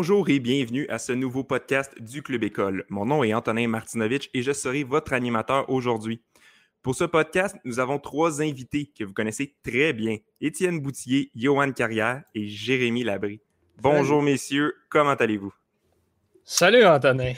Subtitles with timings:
[0.00, 2.84] Bonjour et bienvenue à ce nouveau podcast du Club École.
[2.88, 6.22] Mon nom est Antonin Martinovitch et je serai votre animateur aujourd'hui.
[6.82, 11.72] Pour ce podcast, nous avons trois invités que vous connaissez très bien Étienne Boutillier, Johan
[11.72, 13.40] Carrière et Jérémy Labry.
[13.82, 15.52] Bonjour messieurs, comment allez-vous?
[16.44, 17.32] Salut Antonin.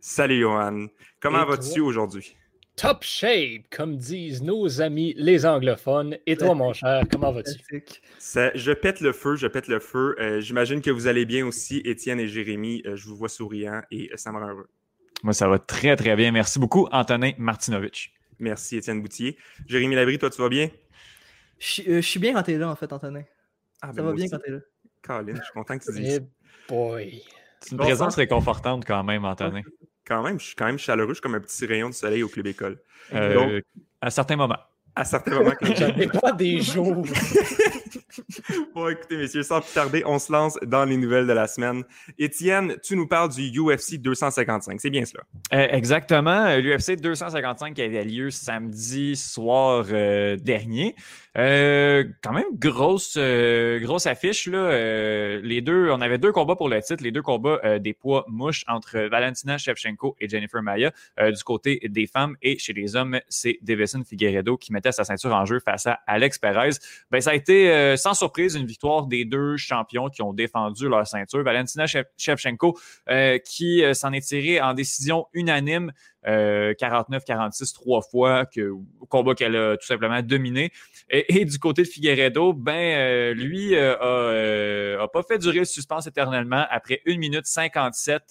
[0.00, 0.88] Salut Johan.
[1.20, 2.34] Comment vas-tu aujourd'hui?
[2.80, 6.16] Top shape, comme disent nos amis les anglophones.
[6.24, 7.60] Et toi, mon cher, comment vas-tu?
[8.18, 10.16] je pète le feu, je pète le feu.
[10.18, 12.82] Euh, j'imagine que vous allez bien aussi, Étienne et Jérémy.
[12.86, 14.70] Euh, je vous vois souriant et ça me rend heureux.
[15.22, 16.32] Moi, ça va très, très bien.
[16.32, 18.14] Merci beaucoup, Antonin Martinovitch.
[18.38, 19.36] Merci, Étienne Boutillier.
[19.66, 20.70] Jérémy Labry, toi, tu vas bien?
[21.58, 23.24] Je, euh, suis bien quand t'es là, en fait, Antonin.
[23.82, 24.60] Ah, ça ben va bien quand t'es là.
[25.02, 26.20] Colin, je suis content que tu dises ça.
[26.66, 27.22] boy.
[27.60, 29.60] C'est une présence réconfortante quand même, Antonin.
[30.10, 32.24] Quand même, je suis quand même chaleureux, je suis comme un petit rayon de soleil
[32.24, 32.78] au club école.
[33.14, 33.60] Euh,
[34.00, 34.58] à certains moments.
[34.96, 35.54] À certains moments.
[35.76, 37.06] J'avais pas des jours.
[38.74, 41.84] bon, écoutez, messieurs, sans plus tarder, on se lance dans les nouvelles de la semaine.
[42.18, 45.22] Étienne, tu nous parles du UFC 255, c'est bien cela?
[45.52, 46.56] Euh, exactement.
[46.56, 50.96] L'UFC 255 qui avait lieu samedi soir euh, dernier.
[51.38, 54.46] Euh, quand même grosse, grosse affiche.
[54.46, 55.38] Là.
[55.40, 58.64] les deux, on avait deux combats pour le titre, les deux combats des poids mouches
[58.68, 63.58] entre Valentina Shevchenko et Jennifer Maya du côté des femmes et chez les hommes, c'est
[63.62, 66.70] Davison Figueredo qui mettait sa ceinture en jeu face à Alex Perez.
[67.10, 71.06] Ben, ça a été sans surprise une victoire des deux champions qui ont défendu leur
[71.06, 71.42] ceinture.
[71.42, 71.86] Valentina
[72.16, 75.92] Shevchenko euh, qui euh, s'en est tirée en décision unanime
[76.26, 78.72] 49-46 euh, trois fois, que,
[79.08, 80.70] combat qu'elle a tout simplement dominé.
[81.08, 83.96] Et, du côté de Figueredo, ben lui a,
[85.12, 86.64] pas fait durer le suspense éternellement.
[86.70, 88.22] Après 1 minute 57,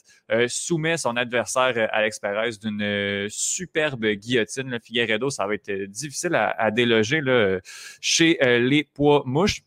[0.47, 4.69] soumet son adversaire Alex Perez d'une superbe guillotine.
[4.69, 7.59] Le Figueredo, ça va être difficile à, à déloger là,
[8.01, 9.61] chez les poids mouches.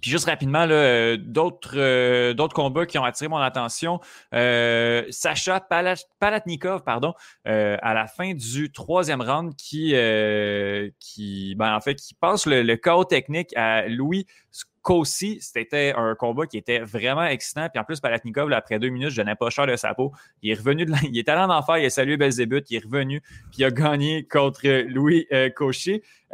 [0.00, 3.98] Puis juste rapidement, euh, d'autres, euh, d'autres combats qui ont attiré mon attention.
[4.32, 5.60] Euh, Sacha
[6.20, 7.14] Palatnikov, pardon,
[7.44, 9.94] à la fin du troisième round, qui,
[11.00, 14.26] qui ben, en fait, qui passe le, le chaos technique à Louis
[14.82, 17.68] Kossi, c'était un combat qui était vraiment excitant.
[17.68, 20.12] Puis en plus, Palatnikov, après deux minutes, je n'ai pas cher de sa peau.
[20.42, 22.84] Il est revenu, de il est allé en enfer, il a salué Belzébuth, il est
[22.84, 25.26] revenu, puis il a gagné contre Louis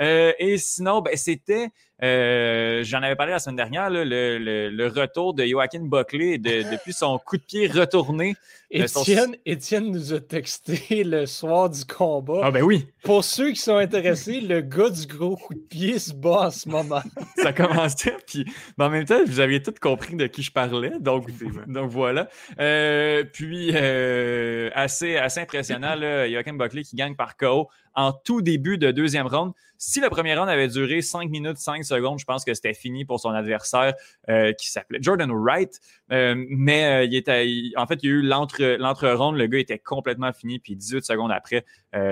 [0.01, 1.69] euh, et sinon, ben, c'était
[2.03, 7.37] euh, j'en avais parlé la semaine dernière, le, retour de Joaquin Buckley depuis son coup
[7.37, 8.35] de pied retourné.
[8.75, 12.41] Euh, Étienne, Étienne nous a texté le soir du combat.
[12.43, 12.89] Ah ben oui.
[13.05, 16.51] Pour ceux qui sont intéressés, le gars du gros coup de pied se bat en
[16.51, 17.03] ce moment.
[17.37, 21.29] Ça commençait, puis en même temps, vous aviez tout compris de qui je parlais, donc,
[21.67, 22.29] donc voilà.
[22.59, 28.79] Euh, puis assez, assez impressionnant, là, Joaquin Buckley qui gagne par KO en tout début
[28.79, 29.53] de deuxième round.
[29.79, 33.05] Si le premier round avait duré 5 minutes 5 secondes, je pense que c'était fini
[33.05, 33.95] pour son adversaire
[34.29, 35.81] euh, qui s'appelait Jordan Wright.
[36.11, 39.37] Euh, mais euh, il était, en fait, il y a eu l'entre-ronde.
[39.37, 40.59] Le gars était complètement fini.
[40.59, 41.65] Puis 18 secondes après,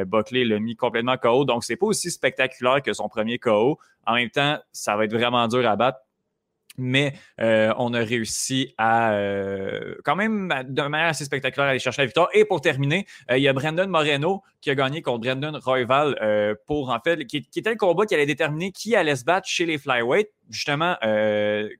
[0.06, 1.44] Buckley l'a mis complètement KO.
[1.44, 3.78] Donc, c'est pas aussi spectaculaire que son premier KO.
[4.06, 6.00] En même temps, ça va être vraiment dur à battre
[6.78, 12.02] mais euh, on a réussi à euh, quand même de manière assez spectaculaire aller chercher
[12.02, 12.28] la victoire.
[12.32, 16.56] Et pour terminer, euh, il y a Brandon Moreno qui a gagné contre Brandon Royval
[16.66, 19.66] pour en fait qui, était le combat qui allait déterminer qui allait se battre chez
[19.66, 20.96] les flyweight justement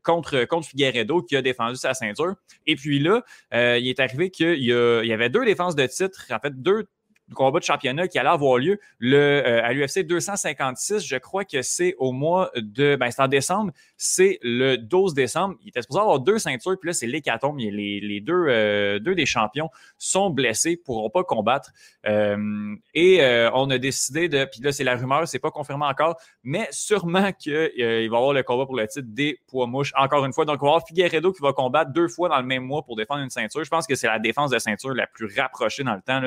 [0.03, 2.35] contre contre Figueredo qui a défendu sa ceinture.
[2.67, 6.41] Et puis là, il est arrivé qu'il y, y avait deux défenses de titre, en
[6.41, 6.87] fait deux
[7.33, 11.05] combat de championnat qui allait avoir lieu le, euh, à l'UFC 256.
[11.07, 12.97] Je crois que c'est au mois de.
[12.97, 13.73] Ben, c'est en décembre.
[13.97, 15.57] C'est le 12 décembre.
[15.63, 17.59] Il était supposé avoir deux ceintures, puis là, c'est l'hécatombe.
[17.59, 21.71] Les, les deux, euh, deux des champions sont blessés, pourront pas combattre.
[22.07, 23.21] Euh, et
[23.55, 24.45] on a décidé de.
[24.45, 28.33] Puis là, c'est la rumeur, c'est pas confirmé encore, mais sûrement qu'il va y avoir
[28.33, 29.93] le combat pour le titre des poids mouches.
[29.97, 32.47] Encore une fois, donc on va avoir Figueredo qui va combattre deux fois dans le
[32.47, 33.65] même mois pour défendre une ceinture.
[33.65, 36.21] Je pense que c'est la défense de ceinture la plus rapprochée dans le temps.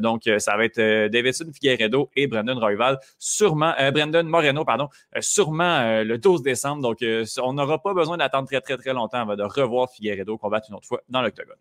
[0.00, 4.64] Donc, donc, ça va être euh, Davidson Figueredo et Brandon Royval, sûrement, euh, Brandon Moreno,
[4.64, 6.82] pardon, euh, sûrement le 12 décembre.
[6.82, 6.98] Donc,
[7.42, 10.76] on n'aura pas besoin d'attendre très, très, très longtemps avant de revoir Figueredo combattre une
[10.76, 11.56] autre fois dans l'octogone.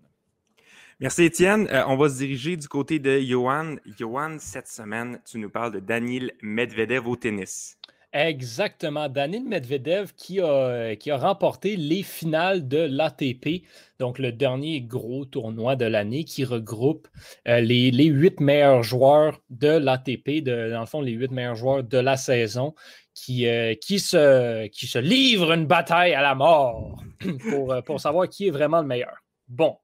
[0.99, 1.67] Merci Étienne.
[1.87, 3.75] on va se diriger du côté de Johan.
[3.97, 7.77] Johan, cette semaine, tu nous parles de Daniel Medvedev au tennis.
[8.13, 9.09] Exactement.
[9.09, 13.65] Daniel Medvedev qui a, qui a remporté les finales de l'ATP,
[13.97, 17.07] donc le dernier gros tournoi de l'année qui regroupe
[17.47, 21.97] euh, les, huit meilleurs joueurs de l'ATP, dans le fond, les huit meilleurs joueurs de
[21.97, 22.75] la saison
[23.15, 27.01] qui, euh, qui, se, qui se livrent une bataille à la mort
[27.49, 29.23] pour, euh, pour savoir qui est vraiment le meilleur.
[29.47, 29.75] Bon.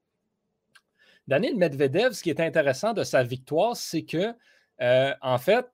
[1.28, 4.34] Daniel Medvedev, ce qui est intéressant de sa victoire, c'est que,
[5.22, 5.66] en fait,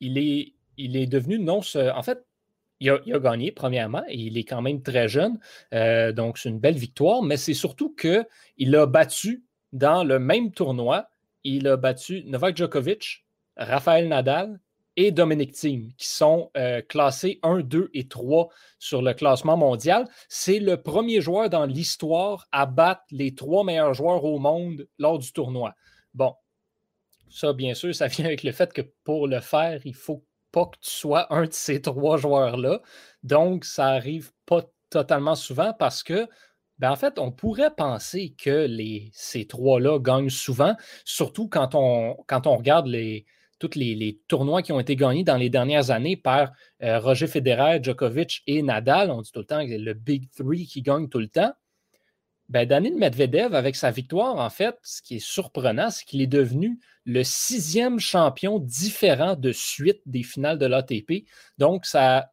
[0.00, 1.60] il est, il est devenu non.
[1.94, 2.24] En fait,
[2.80, 5.38] il a, gagné, premièrement, et il est quand même très jeune.
[5.72, 10.52] Euh, donc, c'est une belle victoire, mais c'est surtout qu'il a battu dans le même
[10.52, 11.08] tournoi,
[11.42, 13.24] il a battu Novak Djokovic,
[13.56, 14.60] Rafael Nadal
[14.96, 18.48] et Dominic Thiem, qui sont euh, classés 1, 2 et 3
[18.78, 20.06] sur le classement mondial.
[20.28, 25.18] C'est le premier joueur dans l'histoire à battre les trois meilleurs joueurs au monde lors
[25.18, 25.74] du tournoi.
[26.14, 26.34] Bon,
[27.28, 30.24] ça, bien sûr, ça vient avec le fait que pour le faire, il faut
[30.54, 32.80] pas que tu sois un de ces trois joueurs-là.
[33.24, 36.28] Donc, ça arrive pas totalement souvent parce que,
[36.78, 42.16] ben en fait, on pourrait penser que les, ces trois-là gagnent souvent, surtout quand on,
[42.28, 43.26] quand on regarde les,
[43.58, 46.52] tous les, tournois qui ont été gagnés dans les dernières années par
[46.82, 49.10] euh, Roger Federer, Djokovic et Nadal.
[49.10, 51.52] On dit tout le temps que c'est le Big Three qui gagne tout le temps.
[52.50, 56.26] Ben, Daniel Medvedev, avec sa victoire, en fait, ce qui est surprenant, c'est qu'il est
[56.26, 61.24] devenu le sixième champion différent de suite des finales de l'ATP.
[61.56, 62.30] Donc, ça,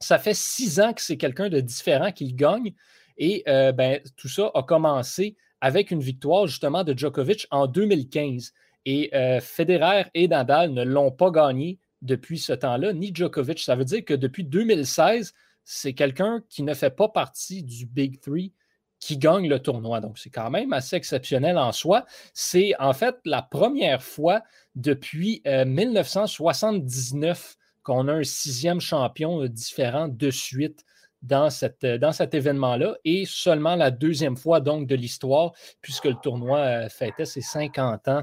[0.00, 2.74] fait six ans que c'est quelqu'un de différent qui gagne.
[3.18, 8.52] Et euh, ben, tout ça a commencé avec une victoire justement de Djokovic en 2015.
[8.84, 13.60] Et euh, Federer et Nadal ne l'ont pas gagné depuis ce temps-là, ni Djokovic.
[13.60, 15.32] Ça veut dire que depuis 2016,
[15.64, 18.52] c'est quelqu'un qui ne fait pas partie du Big Three
[19.00, 20.00] qui gagne le tournoi.
[20.00, 22.04] Donc, c'est quand même assez exceptionnel en soi.
[22.32, 24.42] C'est en fait la première fois
[24.74, 30.84] depuis 1979 euh, qu'on a un sixième champion euh, différent de suite
[31.22, 36.16] dans, cette, dans cet événement-là et seulement la deuxième fois donc de l'histoire puisque le
[36.22, 38.22] tournoi fêtait ses 50 ans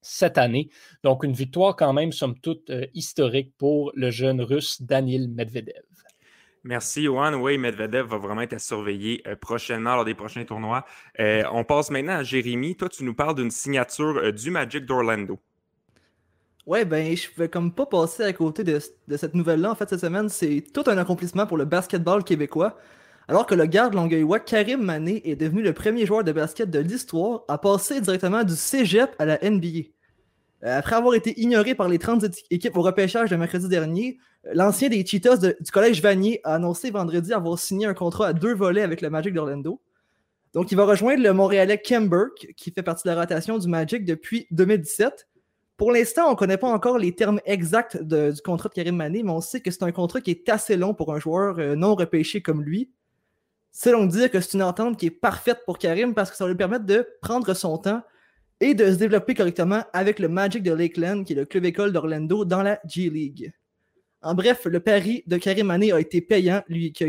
[0.00, 0.68] cette année.
[1.02, 5.87] Donc, une victoire quand même, somme toute, euh, historique pour le jeune russe Daniel Medvedev.
[6.64, 7.34] Merci, Johan.
[7.34, 10.84] Oui, Medvedev va vraiment être à surveiller euh, prochainement lors des prochains tournois.
[11.20, 12.76] Euh, on passe maintenant à Jérémy.
[12.76, 15.38] Toi, tu nous parles d'une signature du Magic d'Orlando.
[16.68, 18.78] Ouais, ben, je pouvais comme pas passer à côté de,
[19.16, 19.70] cette nouvelle-là.
[19.70, 22.76] En fait, cette semaine, c'est tout un accomplissement pour le basketball québécois.
[23.26, 26.78] Alors que le garde longueuillois Karim Mané est devenu le premier joueur de basket de
[26.78, 29.88] l'histoire à passer directement du cégep à la NBA.
[30.64, 34.37] Euh, après avoir été ignoré par les 30 équipes au repêchage de mercredi dernier, euh,
[34.52, 38.54] l'ancien des Cheetahs du Collège Vanier a annoncé vendredi avoir signé un contrat à deux
[38.54, 39.80] volets avec le Magic d'Orlando.
[40.54, 43.68] Donc, il va rejoindre le Montréalais Kem Burke, qui fait partie de la rotation du
[43.68, 45.28] Magic depuis 2017.
[45.76, 49.22] Pour l'instant, on ne connaît pas encore les termes exacts du contrat de Karim Mané,
[49.22, 51.76] mais on sait que c'est un contrat qui est assez long pour un joueur euh,
[51.76, 52.90] non repêché comme lui.
[53.70, 56.44] C'est donc dire que c'est une entente qui est parfaite pour Karim parce que ça
[56.44, 58.02] va lui permettre de prendre son temps
[58.60, 61.92] et de se développer correctement avec le Magic de Lakeland, qui est le club école
[61.92, 63.52] d'Orlando dans la G League.
[64.28, 67.02] En bref, le pari de Karim Mané a été payant, lui qui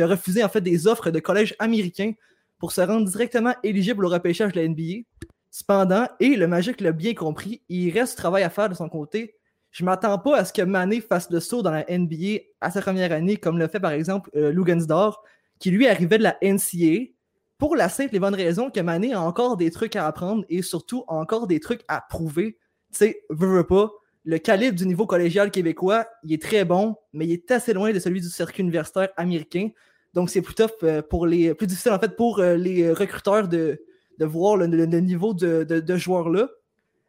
[0.00, 2.14] a, refusé en fait des offres de collèges américains
[2.58, 5.04] pour se rendre directement éligible au repêchage de la NBA.
[5.50, 8.88] Cependant, et le Magic l'a bien compris, il reste du travail à faire de son
[8.88, 9.34] côté.
[9.70, 12.80] Je m'attends pas à ce que Mané fasse le saut dans la NBA à sa
[12.80, 15.10] première année, comme le fait par exemple euh,
[15.58, 17.12] qui lui arrivait de la NCAA,
[17.58, 20.62] pour la simple et bonne raison que Mané a encore des trucs à apprendre et
[20.62, 22.56] surtout encore des trucs à prouver.
[22.92, 23.90] Tu sais, veux pas,
[24.24, 27.92] le calibre du niveau collégial québécois, il est très bon, mais il est assez loin
[27.92, 29.70] de celui du circuit universitaire américain.
[30.14, 31.54] Donc, c'est plus euh, pour les.
[31.54, 33.80] plus difficile en fait pour euh, les recruteurs de,
[34.20, 36.48] voir le, niveau de, de, joueurs-là.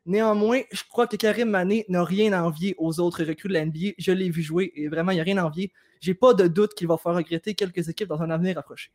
[0.05, 3.65] Néanmoins, je crois que Karim Mané n'a rien à envier aux autres recrues de la.
[3.97, 5.71] Je l'ai vu jouer et vraiment, il n'y a rien à envier.
[5.99, 8.91] J'ai pas de doute qu'il va faire regretter quelques équipes dans un avenir approché.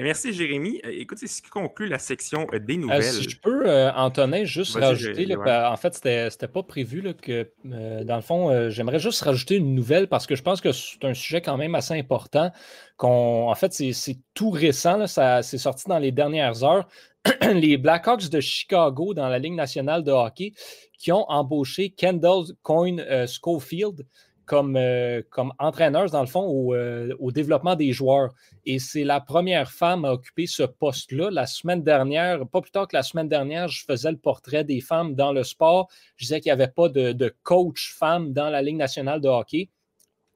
[0.00, 0.80] Merci, Jérémy.
[0.84, 3.02] Euh, écoute, c'est ce qui conclut la section euh, des euh, nouvelles.
[3.02, 8.70] si je peux, Antonin, juste rajouter, en fait, c'était pas prévu que, dans le fond,
[8.70, 11.74] j'aimerais juste rajouter une nouvelle parce que je pense que c'est un sujet quand même
[11.74, 12.52] assez important.
[12.98, 16.86] en fait, c'est tout récent, c'est sorti dans les dernières heures.
[17.42, 20.52] les Blackhawks de Chicago dans la Ligue nationale de hockey
[20.96, 24.06] qui ont embauché Kendall Coyne Schofield
[24.48, 28.32] comme, euh, comme entraîneur, dans le fond, euh, au, développement des joueurs.
[28.64, 31.30] Et c'est la première femme à occuper ce poste-là.
[31.30, 34.80] La semaine dernière, pas plus tard que la semaine dernière, je faisais le portrait des
[34.80, 35.88] femmes dans le sport.
[36.16, 39.68] Je disais qu'il n'y avait pas de, coach femme dans la Ligue nationale de hockey.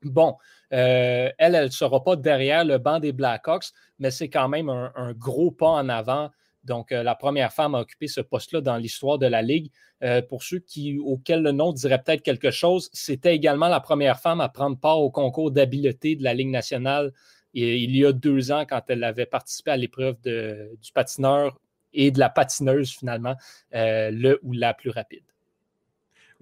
[0.02, 0.36] Bon,
[0.72, 3.66] euh, elle, elle ne sera pas derrière le banc des Blackhawks,
[3.98, 6.30] mais c'est quand même un, gros pas en avant
[6.64, 9.70] donc, euh, la première femme à occuper ce poste-là dans l'histoire de la Ligue.
[10.02, 14.18] Euh, pour ceux qui, auxquels le nom dirait peut-être quelque chose, c'était également la première
[14.18, 17.12] femme à prendre part au concours d'habileté de la Ligue nationale
[17.54, 21.58] il y a deux ans quand elle avait participé à l'épreuve du patineur
[21.92, 23.36] et de la patineuse finalement,
[23.74, 25.24] euh, le ou la plus rapide.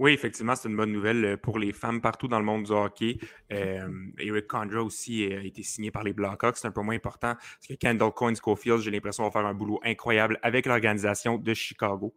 [0.01, 2.73] Oui, effectivement, c'est une bonne nouvelle euh, pour les femmes partout dans le monde du
[2.73, 3.19] hockey.
[3.53, 3.87] Euh,
[4.19, 6.57] Eric Condra aussi a été signé par les Blackhawks.
[6.57, 9.53] C'est un peu moins important parce que Kendall Coyne Schofield, j'ai l'impression, va faire un
[9.53, 12.15] boulot incroyable avec l'organisation de Chicago.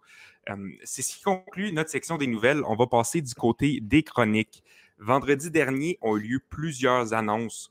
[0.50, 2.62] Euh, c'est ce qui conclut notre section des nouvelles.
[2.66, 4.64] On va passer du côté des chroniques.
[4.98, 7.70] vendredi dernier ont eu lieu plusieurs annonces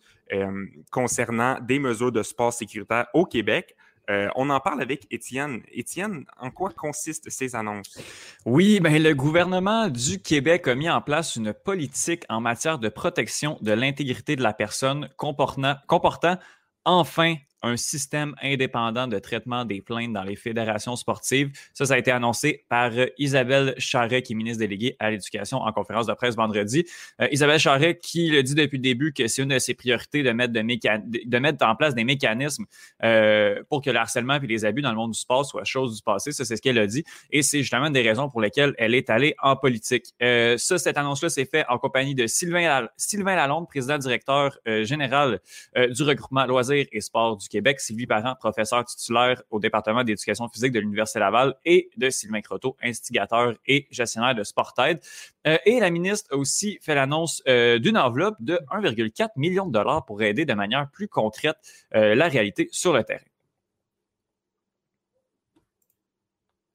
[0.90, 3.76] concernant des mesures de sport sécuritaire au Québec.
[4.10, 5.62] Euh, on en parle avec Étienne.
[5.70, 7.98] Étienne, en quoi consistent ces annonces?
[8.44, 12.88] Oui, ben, le gouvernement du Québec a mis en place une politique en matière de
[12.88, 16.36] protection de l'intégrité de la personne comportant, comportant
[16.84, 21.50] enfin un système indépendant de traitement des plaintes dans les fédérations sportives.
[21.74, 25.58] Ça, ça a été annoncé par euh, Isabelle Charret, qui est ministre déléguée à l'Éducation
[25.58, 26.84] en conférence de presse vendredi.
[27.20, 30.22] Euh, Isabelle Charret qui le dit depuis le début que c'est une de ses priorités
[30.22, 32.64] de mettre, de, mettre en place des mécanismes
[33.04, 35.96] euh, pour que le harcèlement et les abus dans le monde du sport soient choses
[35.96, 36.32] du passé.
[36.32, 37.04] Ça, c'est ce qu'elle a dit.
[37.30, 40.06] Et c'est justement une des raisons pour lesquelles elle est allée en politique.
[40.20, 45.40] ça, cette annonce-là s'est faite en compagnie de Sylvain, Sylvain Lalonde, président directeur général
[45.76, 50.72] du regroupement loisirs et sports du Québec, Sylvie Parent, professeur titulaire au département d'éducation physique
[50.72, 55.00] de l'Université Laval, et de Sylvain Croteau, instigateur et gestionnaire de Sportaid.
[55.46, 59.72] Euh, et la ministre a aussi fait l'annonce euh, d'une enveloppe de 1,4 million de
[59.72, 61.56] dollars pour aider de manière plus concrète
[61.94, 63.20] euh, la réalité sur le terrain.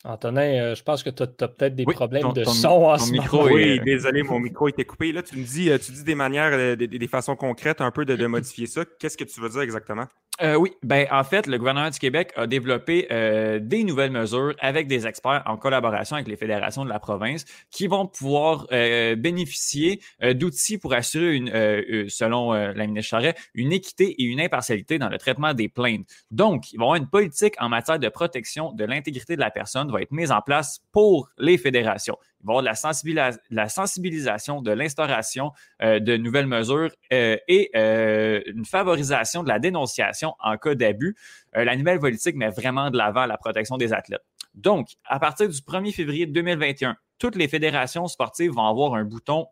[0.03, 3.37] Antonin, euh, je pense que tu as, peut-être des problèmes de son en ce micro
[3.37, 3.55] moment.
[3.55, 5.11] Oui, désolé, mon micro était coupé.
[5.11, 8.15] Là, tu me dis, tu dis des manières, des, des façons concrètes un peu de,
[8.15, 8.85] de modifier ça.
[8.99, 10.05] Qu'est-ce que tu veux dire exactement?
[10.41, 14.53] Euh, oui, ben en fait, le gouvernement du Québec a développé euh, des nouvelles mesures
[14.59, 19.15] avec des experts en collaboration avec les fédérations de la province qui vont pouvoir euh,
[19.15, 19.99] bénéficier
[20.35, 25.17] d'outils pour assurer une, selon la ministre Charret, une équité et une impartialité dans le
[25.17, 26.05] traitement des plaintes.
[26.29, 29.51] Donc, il va y avoir une politique en matière de protection de l'intégrité de la
[29.51, 32.17] personne va être mise en place pour les fédérations.
[32.41, 35.51] Il va y avoir de la, sensibilisation, de l'instauration
[35.81, 41.15] de nouvelles mesures et une favorisation de la dénonciation en cas d'abus.
[41.53, 44.23] la nouvelle politique met vraiment de l'avant la protection des athlètes.
[44.53, 49.47] Donc, à partir du 1er février 2021, toutes les fédérations sportives vont avoir un bouton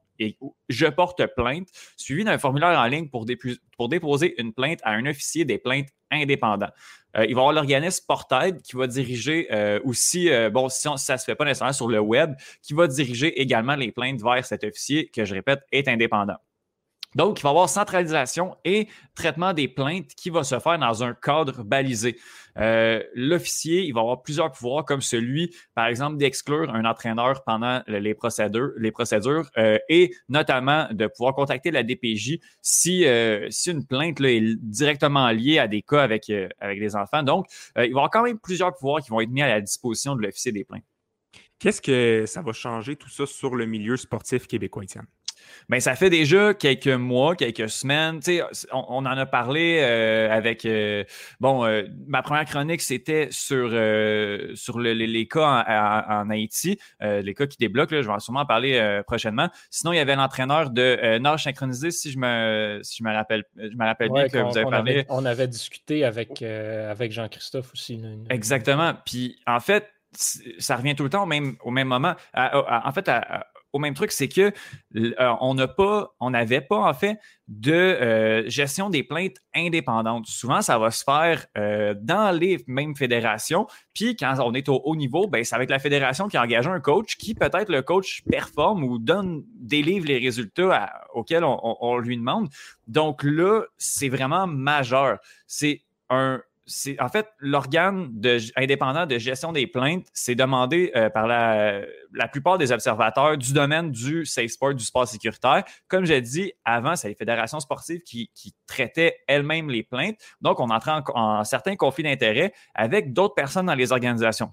[0.70, 1.68] je porte plainte,
[1.98, 6.70] suivi d'un formulaire en ligne pour, déposer une plainte à un officier des plaintes indépendant.
[7.18, 10.88] Euh, il va y avoir l'organisme Portaid qui va diriger euh, aussi, euh, bon, si,
[10.98, 14.22] ça ne se fait pas nécessairement sur le web, qui va diriger également les plaintes
[14.22, 16.38] vers cet officier, que je répète, est indépendant.
[17.16, 21.04] Donc, il va y avoir centralisation et traitement des plaintes qui va se faire dans
[21.04, 22.18] un cadre balisé.
[22.58, 27.82] Euh, l'officier, il va avoir plusieurs pouvoirs, comme celui, par exemple, d'exclure un entraîneur pendant
[27.88, 34.20] les procédures, euh, et notamment de pouvoir contacter la DPJ si, euh, si une plainte
[34.22, 37.24] est directement liée à des cas avec, avec des enfants.
[37.24, 39.62] Donc, il va y avoir quand même plusieurs pouvoirs qui vont être mis à la
[39.62, 40.84] disposition de l'officier des plaintes.
[41.60, 45.08] Qu'est-ce que ça va changer tout ça sur le milieu sportif québécois, Étienne?
[45.70, 48.20] Ben, ça fait déjà quelques mois, quelques semaines.
[48.72, 50.66] On, on, en a parlé euh, avec.
[50.66, 51.04] Euh,
[51.40, 53.70] bon, euh, ma première chronique, c'était sur,
[54.56, 58.02] sur les, cas en, Haïti, les cas qui débloquent.
[58.02, 59.50] je vais sûrement en parler prochainement.
[59.70, 63.44] Sinon, il y avait l'entraîneur de nage synchronisé, si je me, si je me rappelle,
[63.58, 65.06] je me rappelle bien que vous avez parlé.
[65.10, 68.02] on avait discuté avec, avec Jean-Christophe aussi.
[68.30, 68.94] Exactement.
[69.06, 69.90] Puis, en fait,
[70.60, 72.14] ça revient tout le temps au même, au même moment.
[72.36, 74.54] en fait, à, au même truc, c'est que
[74.96, 80.28] euh, on pas, on n'avait pas en fait de euh, gestion des plaintes indépendantes.
[80.28, 83.68] Souvent, ça va se faire euh, dans les mêmes fédérations.
[83.94, 86.70] Puis quand on est au haut niveau, ben, c'est avec la fédération qui a engagé
[86.70, 92.16] un coach qui peut-être le coach performe ou donne délivre les résultats auxquels on lui
[92.16, 92.48] demande.
[92.88, 95.20] Donc là, c'est vraiment majeur.
[95.48, 98.12] C'est un c'est en fait l'organe
[98.56, 101.84] indépendant de gestion des plaintes, c'est demandé euh, par la,
[102.32, 105.64] plupart des observateurs du domaine du safe sport, du sport sécuritaire.
[105.88, 110.18] Comme j'ai dit avant, c'est les fédérations sportives qui, qui traitaient elles-mêmes les plaintes.
[110.42, 114.52] Donc, on entrait en, en certains conflits d'intérêts avec d'autres personnes dans les organisations.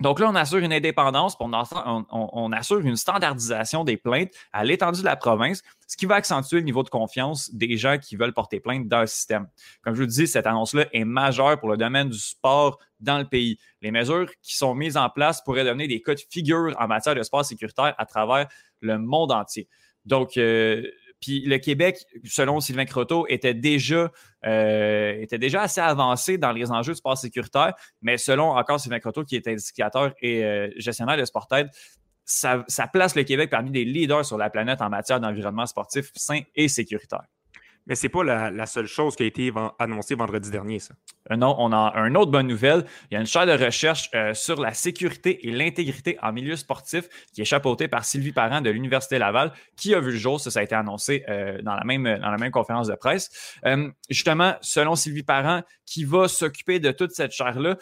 [0.00, 1.52] Donc là, on assure une indépendance, on,
[2.10, 6.56] on, assure une standardisation des plaintes à l'étendue de la province, ce qui va accentuer
[6.56, 9.46] le niveau de confiance des gens qui veulent porter plainte dans le système.
[9.82, 13.24] Comme je vous dis, cette annonce-là est majeure pour le domaine du sport dans le
[13.24, 13.56] pays.
[13.82, 17.14] Les mesures qui sont mises en place pourraient donner des cas de figure en matière
[17.14, 18.48] de sport sécuritaire à travers
[18.80, 19.68] le monde entier.
[20.04, 20.82] Donc, euh,
[21.24, 24.12] puis le Québec, selon Sylvain Croteau, était déjà,
[24.44, 29.24] euh, déjà assez avancé dans les enjeux de sport sécuritaire, mais selon encore Sylvain Croteau,
[29.24, 31.70] qui est indicateur et euh, gestionnaire de Sportaid,
[32.26, 36.10] ça, ça place le Québec parmi les leaders sur la planète en matière d'environnement sportif
[36.14, 37.24] sain et sécuritaire.
[37.86, 40.94] Mais c'est pas la, seule chose qui a été annoncée vendredi dernier, ça.
[41.30, 42.84] Euh, non, on a une autre bonne nouvelle.
[43.10, 46.56] Il y a une chaire de recherche euh, sur la sécurité et l'intégrité en milieu
[46.56, 50.40] sportif qui est chapeautée par Sylvie Parent de l'Université Laval, qui a vu le jour.
[50.40, 53.58] Ça, ça a été annoncé euh, dans, la même, dans la même conférence de presse.
[54.10, 57.76] justement, selon Sylvie Parent, qui va s'occuper de toute cette chaire-là,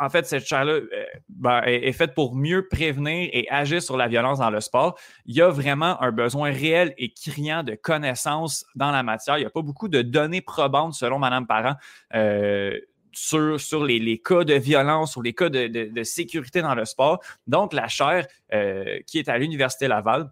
[0.00, 4.08] en fait, cette chaire-là euh, ben, est, faite pour mieux prévenir et agir sur la
[4.08, 4.98] violence dans le sport.
[5.26, 9.36] Il y a vraiment un besoin réel et criant de connaissances dans la matière.
[9.38, 11.74] Il n'y a pas beaucoup de données probantes, selon Mme Parent.
[12.14, 12.78] Euh,
[13.12, 17.20] sur, les, cas de violence, sur les cas de, sécurité dans le sport.
[17.46, 20.30] Donc, la chaire euh, qui est à l'Université Laval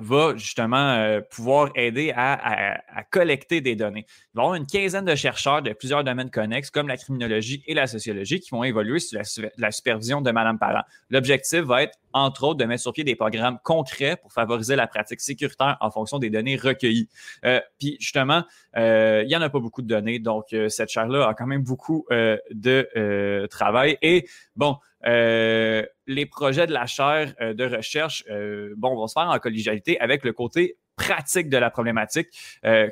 [0.00, 2.80] va justement euh, pouvoir aider à,
[3.10, 4.06] collecter des données.
[4.08, 7.62] Il va y avoir une quinzaine de chercheurs de plusieurs domaines connexes, comme la criminologie
[7.66, 9.16] et la sociologie, qui vont évoluer sous
[9.56, 10.82] la, supervision de Mme Parent.
[11.10, 14.86] L'objectif va être, entre autres, de mettre sur pied des programmes concrets pour favoriser la
[14.86, 17.08] pratique sécuritaire en fonction des données recueillies.
[17.44, 18.44] Euh, puis justement,
[18.76, 21.62] euh, il n'y en a pas beaucoup de données, donc cette chaire-là a quand même
[21.62, 23.98] beaucoup de travail.
[24.02, 24.76] Et bon,
[25.06, 29.38] euh, les projets de la chaire euh, de recherche euh, bon, vont se faire en
[29.38, 32.28] collégialité avec le côté pratique de la problématique.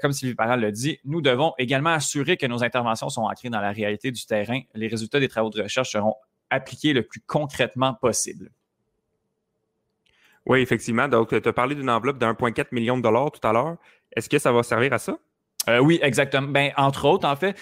[0.01, 3.61] comme Sylvie Parent l'a dit, nous devons également assurer que nos interventions sont ancrées dans
[3.61, 4.61] la réalité du terrain.
[4.75, 6.15] Les résultats des travaux de recherche seront
[6.49, 8.51] appliqués le plus concrètement possible.
[10.47, 11.07] Oui, effectivement.
[11.07, 13.77] Donc, tu as parlé d'une enveloppe de 1,4 million de dollars tout à l'heure.
[14.17, 15.19] Est-ce que ça va servir à ça?
[15.83, 16.49] oui, exactement.
[16.49, 17.55] Ben, entre autres, en fait,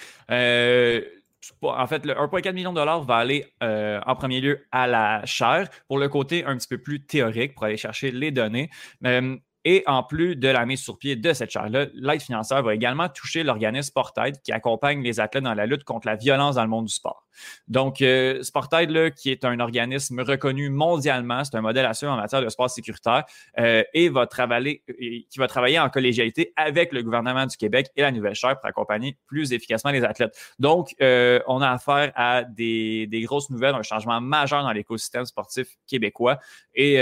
[1.61, 5.25] en fait, le 1,4 million de dollars va aller euh, en premier lieu à la
[5.25, 8.69] chaire pour le côté un petit peu plus théorique, pour aller chercher les données.
[9.05, 12.73] Euh, et en plus de la mise sur pied de cette chaire-là, l'aide financière va
[12.73, 16.63] également toucher l'organisme Sportaid qui accompagne les athlètes dans la lutte contre la violence dans
[16.63, 17.26] le monde du sport.
[17.67, 22.17] Donc, euh, Sportaid, qui est un organisme reconnu mondialement, c'est un modèle à suivre en
[22.17, 23.25] matière de sport sécuritaire
[23.59, 24.83] euh, et va travailler,
[25.29, 28.67] qui va travailler en collégialité avec le gouvernement du Québec et la nouvelle chaire pour
[28.67, 30.37] accompagner plus efficacement les athlètes.
[30.59, 35.67] Donc, euh, on a affaire à des, grosses nouvelles, un changement majeur dans l'écosystème sportif
[35.87, 36.39] québécois.
[36.75, 36.97] Et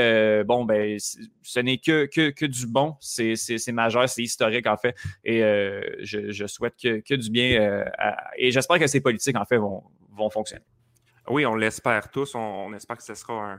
[0.46, 2.96] bon, ben, ce n'est que, que, que du bon.
[3.00, 4.96] C'est majeur, c'est historique, en fait.
[5.24, 5.42] Et
[6.02, 7.86] je, souhaite que, du bien.
[8.38, 9.84] Et j'espère que ces politiques, en fait, vont,
[10.16, 10.66] vont fonctionner.
[11.28, 12.36] Oui, on l'espère tous.
[12.36, 13.58] On, espère que ce sera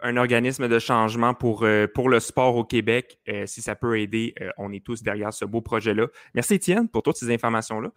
[0.00, 3.18] un, organisme de changement pour, euh, pour le sport au Québec.
[3.46, 6.08] si ça peut aider, on est tous derrière ce beau projet-là.
[6.34, 7.90] Merci Étienne pour toutes ces informations-là.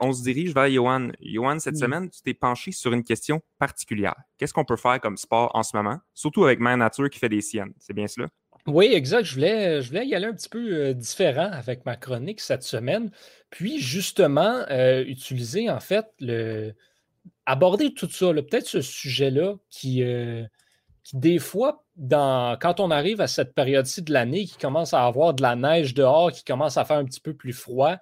[0.00, 1.10] on se dirige vers Johan.
[1.20, 4.16] Johan, cette semaine, tu t'es penché sur une question particulière.
[4.38, 7.28] Qu'est-ce qu'on peut faire comme sport en ce moment, surtout avec Mère Nature qui fait
[7.28, 7.72] des siennes?
[7.78, 8.28] C'est bien cela?
[8.66, 9.24] Oui, exact.
[9.24, 12.62] Je voulais, je voulais y aller un petit peu euh, différent avec ma chronique cette
[12.62, 13.10] semaine.
[13.50, 16.72] Puis, justement, euh, utiliser, en fait, le.
[17.46, 20.44] Aborder tout ça, peut-être ce sujet-là qui, euh,
[21.02, 25.04] qui, des fois, dans, quand on arrive à cette période-ci de l'année, qui commence à
[25.04, 27.96] avoir de la neige dehors, qui commence à faire un petit peu plus froid,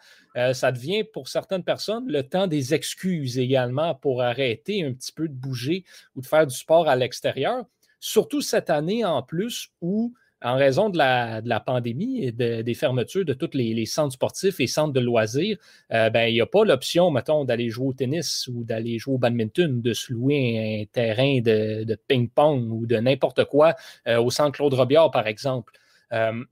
[0.54, 5.28] ça devient pour certaines personnes le temps des excuses également pour arrêter un petit peu
[5.28, 5.84] de bouger
[6.16, 7.66] ou de faire du sport à l'extérieur.
[8.00, 13.32] Surtout cette année en plus où en raison de la, pandémie et des fermetures de
[13.32, 15.56] tous les, centres sportifs et centres de loisirs,
[15.92, 19.14] euh, ben, il n'y a pas l'option, mettons, d'aller jouer au tennis ou d'aller jouer
[19.14, 23.74] au badminton, de se louer un terrain de, ping-pong ou de n'importe quoi
[24.06, 25.72] euh, au centre Claude Robillard, par exemple.
[26.12, 26.44] Euh,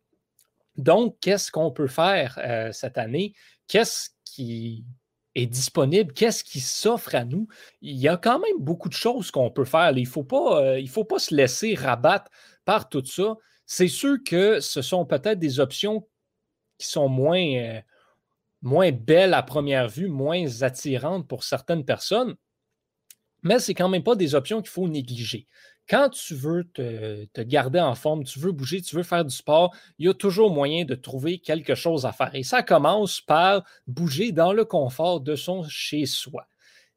[0.77, 2.39] donc, qu'est-ce qu'on peut faire
[2.73, 3.35] cette année?
[3.69, 4.85] Qu'est-ce qui
[5.35, 7.49] est disponible, qu'est-ce qui s'offre à nous?
[7.83, 9.93] Il y a quand même beaucoup de choses qu'on peut faire.
[9.97, 10.27] Il ne faut,
[10.89, 12.31] faut pas se laisser rabattre
[12.65, 13.37] par tout ça.
[13.73, 16.05] C'est sûr que ce sont peut-être des options
[16.77, 17.83] qui sont moins,
[18.65, 22.35] euh, belles à première vue, moins attirantes pour certaines personnes,
[23.45, 25.47] mais ce n'est quand même pas des options qu'il faut négliger.
[25.89, 29.73] Quand tu veux te, garder en forme, tu veux bouger, tu veux faire du sport,
[30.01, 32.35] il y a toujours moyen de trouver quelque chose à faire.
[32.35, 36.45] Et ça commence par bouger dans le confort de son chez-soi.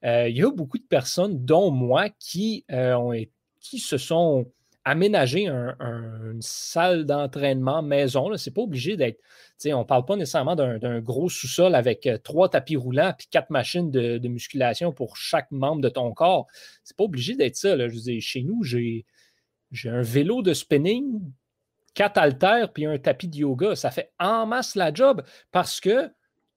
[0.05, 3.25] Euh, il y a beaucoup de personnes, dont moi, qui, euh,
[3.59, 4.51] se sont
[4.85, 8.35] aménager une salle d'entraînement maison.
[8.35, 9.19] Ce n'est pas obligé d'être.
[9.65, 13.49] On ne parle pas nécessairement d'un gros sous-sol avec euh, trois tapis roulants et quatre
[13.49, 16.47] machines de, musculation pour chaque membre de ton corps.
[16.83, 17.77] C'est pas obligé d'être ça.
[17.87, 19.05] Dis, chez nous, j'ai
[19.85, 21.21] un vélo de spinning,
[21.93, 23.75] quatre haltères puis un tapis de yoga.
[23.75, 26.11] Ça fait en masse la job parce que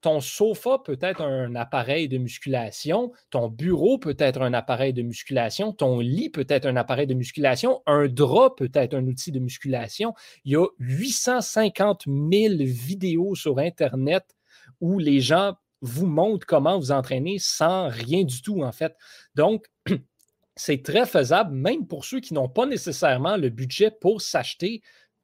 [0.07, 5.01] ton sofa peut être un appareil de musculation, ton bureau peut être un appareil de
[5.01, 9.33] musculation, ton lit peut être un appareil de musculation, un drap peut être un outil
[9.33, 10.13] de musculation.
[10.45, 14.23] Il y a 850 000 vidéos sur Internet
[14.79, 18.95] où les gens vous montrent comment vous entraîner sans rien du tout, en fait.
[19.35, 19.65] Donc,
[20.55, 24.81] c'est très faisable, même pour ceux qui n'ont pas nécessairement le budget pour s'acheter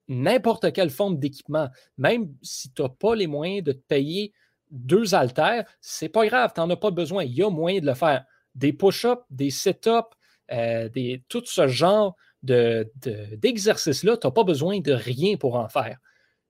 [0.09, 1.69] n'importe quelle forme d'équipement.
[1.97, 4.33] Même si tu n'as pas les moyens de te payer
[4.73, 7.23] deux haltères, c'est pas grave, tu n'en as pas besoin.
[7.23, 8.25] Il y a moyen de le faire.
[8.55, 10.09] Des push-ups, des sit-ups,
[10.51, 10.89] euh,
[11.29, 15.97] tout ce genre d'exercices-là, tu n'as pas besoin de rien pour en faire.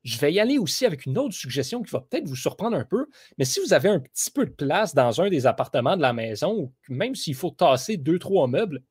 [0.04, 2.84] je vais y aller aussi avec une autre suggestion qui va peut-être vous surprendre un
[2.86, 3.06] peu.
[3.38, 6.14] Mais si vous avez un petit peu de place dans un des appartements de la
[6.14, 8.82] maison, même s'il faut tasser deux, trois meubles,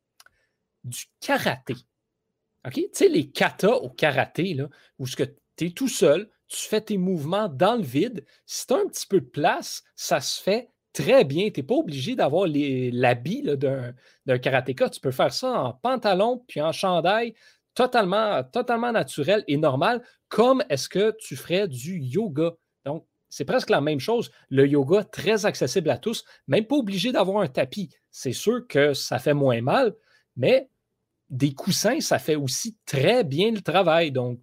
[0.84, 1.74] du karaté.
[2.66, 2.74] OK?
[2.74, 4.68] Tu sais, les katas au karaté, là,
[4.98, 5.22] où tu
[5.60, 8.26] es tout seul, tu fais tes mouvements dans le vide.
[8.44, 11.50] Si tu as un petit peu de place, ça se fait très bien.
[11.50, 14.90] Tu n'es pas obligé d'avoir l'habit d'un karatéka.
[14.90, 17.34] Tu peux faire ça en pantalon puis en chandail,
[17.74, 22.50] totalement, totalement naturel et normal, comme est-ce que tu ferais du yoga.
[22.84, 24.30] Donc, c'est presque la même chose.
[24.50, 27.88] Le yoga, très accessible à tous, même pas obligé d'avoir un tapis.
[28.10, 29.94] C'est sûr que ça fait moins mal,
[30.36, 30.68] mais
[31.30, 34.12] des coussins, ça fait aussi très bien le travail.
[34.12, 34.38] Donc,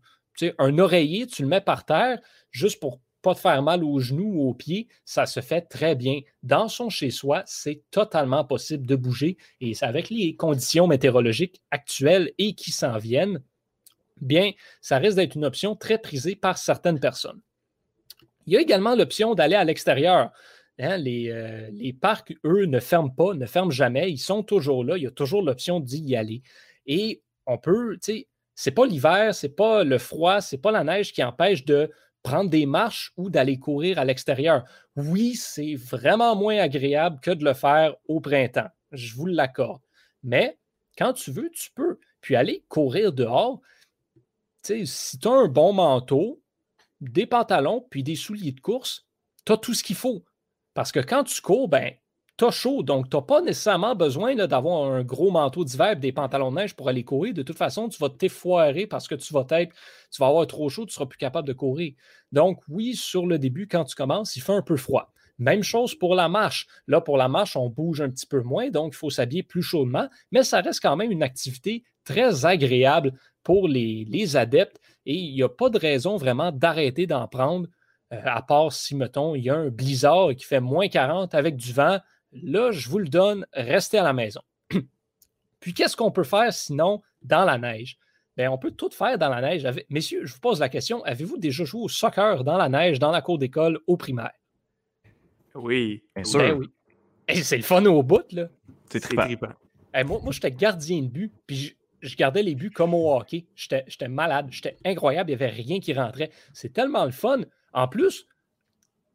[0.58, 2.20] un oreiller, tu le mets par terre
[2.52, 5.96] juste pour pas te faire mal aux genoux ou aux pieds, ça se fait très
[5.96, 6.22] bien.
[6.44, 12.56] Dans son chez-soi, c'est totalement possible de bouger et avec les conditions météorologiques actuelles et
[12.56, 13.44] qui s'en viennent,
[14.22, 17.42] bien, ça risque d'être une option très prisée par certaines personnes.
[18.46, 20.32] Il y a également l'option d'aller à l'extérieur.
[20.80, 24.10] Hein, les, euh, les, parcs, eux, ne ferment pas, ne ferment jamais.
[24.10, 24.98] Ils sont toujours là.
[24.98, 26.42] Il y a toujours l'option d'y aller.
[26.86, 28.28] Et on peut, tu sais,
[28.62, 31.90] c'est pas l'hiver, c'est pas le froid, c'est pas la neige qui empêche de
[32.24, 34.66] prendre des marches ou d'aller courir à l'extérieur.
[34.98, 38.68] Oui, c'est vraiment moins agréable que de le faire au printemps.
[38.92, 39.82] Je vous l'accorde.
[40.24, 40.60] Mais
[40.98, 42.00] quand tu veux, tu peux.
[42.20, 43.62] Puis aller courir dehors,
[44.62, 46.42] si tu as un bon manteau,
[47.00, 49.08] des pantalons, puis des souliers de course,
[49.46, 50.26] tu as tout ce qu'il faut.
[50.74, 51.94] Parce que quand tu cours, ben,
[52.40, 56.52] tu chaud, donc tu n'as pas nécessairement besoin d'avoir un gros manteau d'hiver des pantalons
[56.52, 57.34] de neige pour aller courir.
[57.34, 59.76] De toute façon, tu vas t'effoirer parce que tu vas être,
[60.12, 61.94] tu vas avoir trop chaud, tu seras plus capable de courir.
[62.32, 65.12] Donc, oui, sur le début, quand tu commences, il fait un peu froid.
[65.38, 66.68] Même chose pour la marche.
[66.88, 69.62] Là, pour la marche, on bouge un petit peu moins, donc il faut s'habiller plus
[69.62, 75.16] chaudement, mais ça reste quand même une activité très agréable pour les, les adeptes et
[75.16, 77.68] il n'y a pas de raison vraiment d'arrêter d'en prendre,
[78.14, 81.56] euh, à part si, mettons, il y a un blizzard qui fait moins 40 avec
[81.56, 82.00] du vent,
[82.32, 84.42] Là, je vous le donne, restez à la maison.
[85.60, 87.98] Puis qu'est-ce qu'on peut faire sinon dans la neige?
[88.38, 89.68] Bien, on peut tout faire dans la neige.
[89.90, 93.12] Messieurs, je vous pose la question, avez-vous déjà joué au soccer dans la neige, dans
[93.12, 94.32] la cour d'école, au primaire?
[95.56, 96.40] Oui, bien sûr.
[96.40, 97.44] Ben oui.
[97.44, 98.48] c'est le fun au bout, là.
[98.90, 99.54] C'est très trippant.
[100.06, 103.46] moi, moi j'étais gardien de but, puis je, gardais les buts comme au hockey.
[103.56, 106.32] J'étais malade, j'étais incroyable, il n'y avait rien qui rentrait.
[106.54, 107.42] C'est tellement le fun.
[107.74, 108.26] En plus,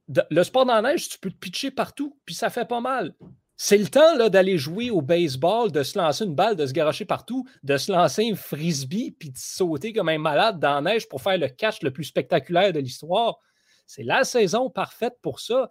[0.09, 3.15] le sport dans la neige, tu peux te pitcher partout, puis ça fait pas mal.
[3.57, 7.05] C'est le temps d'aller jouer au baseball, de se lancer une balle, de se garocher
[7.05, 11.09] partout, de se lancer un frisbee, puis de sauter comme un malade dans la neige
[11.09, 13.39] pour faire le catch le plus spectaculaire de l'histoire.
[13.87, 15.71] C'est la saison parfaite pour ça.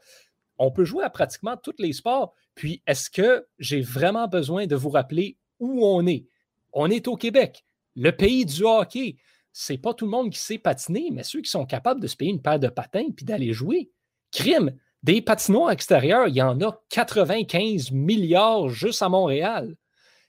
[0.57, 2.33] On peut jouer à pratiquement tous les sports.
[2.55, 6.25] Puis, est-ce que j'ai vraiment besoin de vous rappeler où on est?
[6.71, 7.65] On est au Québec,
[7.95, 9.17] le pays du hockey.
[9.51, 12.15] C'est pas tout le monde qui sait patiner, mais ceux qui sont capables de se
[12.15, 13.91] payer une paire de patins puis d'aller jouer.
[14.33, 19.75] Crime, des patinoires extérieurs, il y en a 95 milliards juste à Montréal.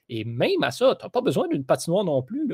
[0.09, 2.47] Et même à ça, tu n'as pas besoin d'une patinoire non plus.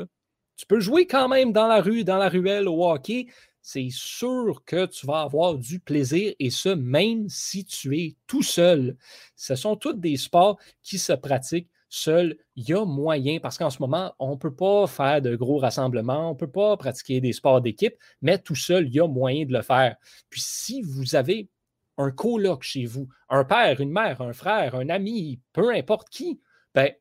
[0.55, 3.27] Tu peux jouer quand même dans la rue, dans la ruelle, au hockey.
[3.61, 8.43] C'est sûr que tu vas avoir du plaisir et ce, même si tu es tout
[8.43, 8.95] seul.
[9.35, 13.69] Ce sont tous des sports qui se pratiquent seul, il y a moyen, parce qu'en
[13.69, 17.19] ce moment, on ne peut pas faire de gros rassemblements, on ne peut pas pratiquer
[17.19, 19.97] des sports d'équipe, mais tout seul, il y a moyen de le faire.
[20.29, 21.49] Puis si vous avez
[21.97, 26.39] un coloc chez vous, un père, une mère, un frère, un ami, peu importe qui,
[26.73, 26.91] ben,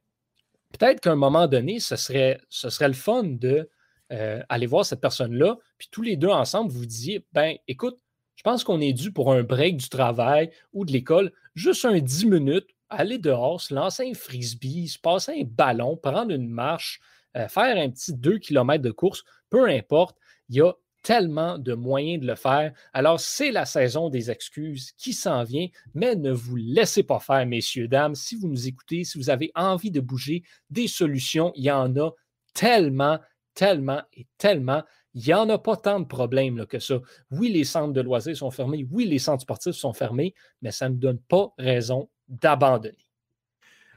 [0.73, 3.71] peut-être qu'à un moment donné, ce serait, le fun de
[4.11, 7.99] euh, aller voir cette personne-là, puis tous les deux ensemble, vous disiez, ben, écoute,
[8.35, 11.99] je pense qu'on est dû pour un break du travail ou de l'école, juste un
[11.99, 17.01] 10 minutes, aller dehors, se lancer un frisbee, se passer un ballon, prendre une marche,
[17.37, 20.17] euh, faire un petit 2 km de course, peu importe,
[20.49, 20.73] il y a
[21.03, 22.73] tellement de moyens de le faire.
[22.93, 27.47] Alors, c'est la saison des excuses qui s'en vient, mais ne vous laissez pas faire,
[27.47, 28.15] messieurs, dames.
[28.15, 31.97] Si vous nous écoutez, si vous avez envie de bouger, des solutions, il y en
[31.97, 32.11] a
[32.53, 33.19] tellement,
[33.55, 34.83] tellement et tellement.
[35.15, 37.01] Il n'y en a pas tant de problèmes que ça.
[37.31, 40.89] Oui, les centres de loisirs sont fermés, oui, les centres sportifs sont fermés, mais ça
[40.89, 42.97] ne donne pas raison d'abandonner.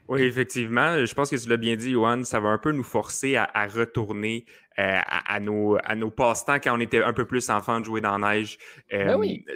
[0.08, 1.04] Oui, effectivement.
[1.04, 3.66] Je pense que tu l'as bien dit, Johan, ça va un peu nous forcer à,
[3.66, 4.44] retourner
[4.78, 8.00] euh, à, nos, à nos passe-temps quand on était un peu plus enfant de jouer
[8.00, 8.58] dans la neige.
[8.90, 9.44] Ben oui.
[9.48, 9.54] Euh,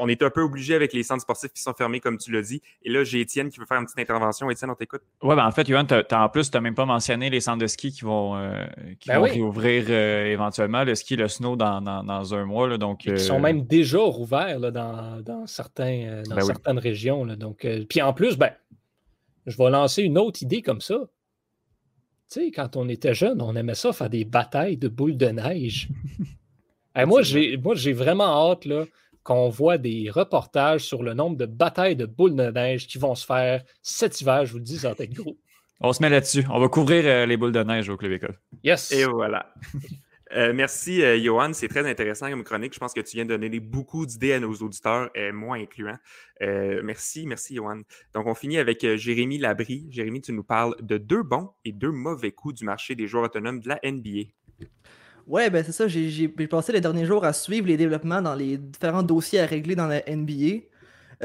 [0.00, 2.42] on est un peu obligé avec les centres sportifs qui sont fermés, comme tu l'as
[2.42, 2.62] dit.
[2.84, 4.48] Et là, j'ai Étienne qui veut faire une petite intervention.
[4.48, 5.02] Étienne, on t'écoute.
[5.20, 7.66] Oui, ben en fait, Johan, en plus, tu n'as même pas mentionné les centres de
[7.66, 8.66] ski qui vont, euh,
[9.00, 12.68] qui ben vont réouvrir éventuellement le ski, le snow dans, dans, un mois.
[12.68, 17.24] Là, donc, Ils sont même déjà rouverts dans, dans, certains, dans certaines régions.
[17.24, 18.52] Là, donc, puis en plus, ben,
[19.46, 20.98] je vais lancer une autre idée comme ça.
[22.30, 25.26] Tu sais, quand on était jeune, on aimait ça faire des batailles de boules de
[25.26, 25.88] neige.
[27.06, 28.68] moi, j'ai vraiment hâte
[29.22, 33.14] qu'on voit des reportages sur le nombre de batailles de boules de neige qui vont
[33.14, 34.46] se faire cet hiver.
[34.46, 35.36] Je vous le dis, ça va être gros.
[35.80, 36.44] On se met là-dessus.
[36.50, 38.38] On va couvrir euh, les boules de neige au Club École.
[38.62, 38.92] Yes.
[38.92, 39.54] Et voilà.
[40.32, 41.52] Euh, merci, euh, Johan.
[41.52, 42.74] C'est très intéressant comme chronique.
[42.74, 45.96] Je pense que tu viens de donner beaucoup d'idées à nos auditeurs, moi incluant.
[46.40, 47.82] merci, merci, Johan.
[48.14, 49.86] Donc, on finit avec Jérémy Labry.
[49.90, 53.24] Jérémy, tu nous parles de deux bons et deux mauvais coups du marché des joueurs
[53.24, 54.30] autonomes de la NBA.
[55.26, 55.86] Ouais, ben c'est ça.
[55.86, 59.76] J'ai passé les derniers jours à suivre les développements dans les différents dossiers à régler
[59.76, 60.62] dans la NBA.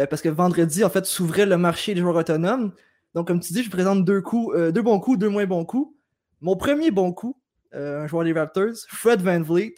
[0.10, 2.72] parce que vendredi, en fait, s'ouvrait le marché des joueurs autonomes.
[3.14, 5.96] Donc, comme tu dis, je présente deux coups, deux bons coups, deux moins bons coups.
[6.42, 7.38] Mon premier bon coup,
[7.74, 9.76] euh, un joueur des Raptors, Fred Van Vliet.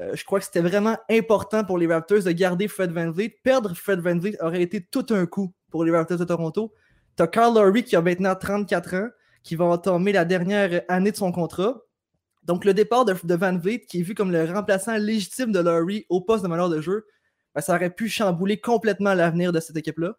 [0.00, 3.36] Euh, je crois que c'était vraiment important pour les Raptors de garder Fred Van Vliet.
[3.42, 6.72] Perdre Fred Van Vliet aurait été tout un coup pour les Raptors de Toronto.
[7.16, 9.08] Tu as Carl Lowry qui a maintenant 34 ans,
[9.42, 11.80] qui va entamer la dernière année de son contrat.
[12.44, 16.06] Donc, le départ de, Van Vliet, qui est vu comme le remplaçant légitime de Lowry
[16.08, 17.06] au poste de meneur de jeu,
[17.54, 20.16] ben, ça aurait pu chambouler complètement l'avenir de cette équipe-là.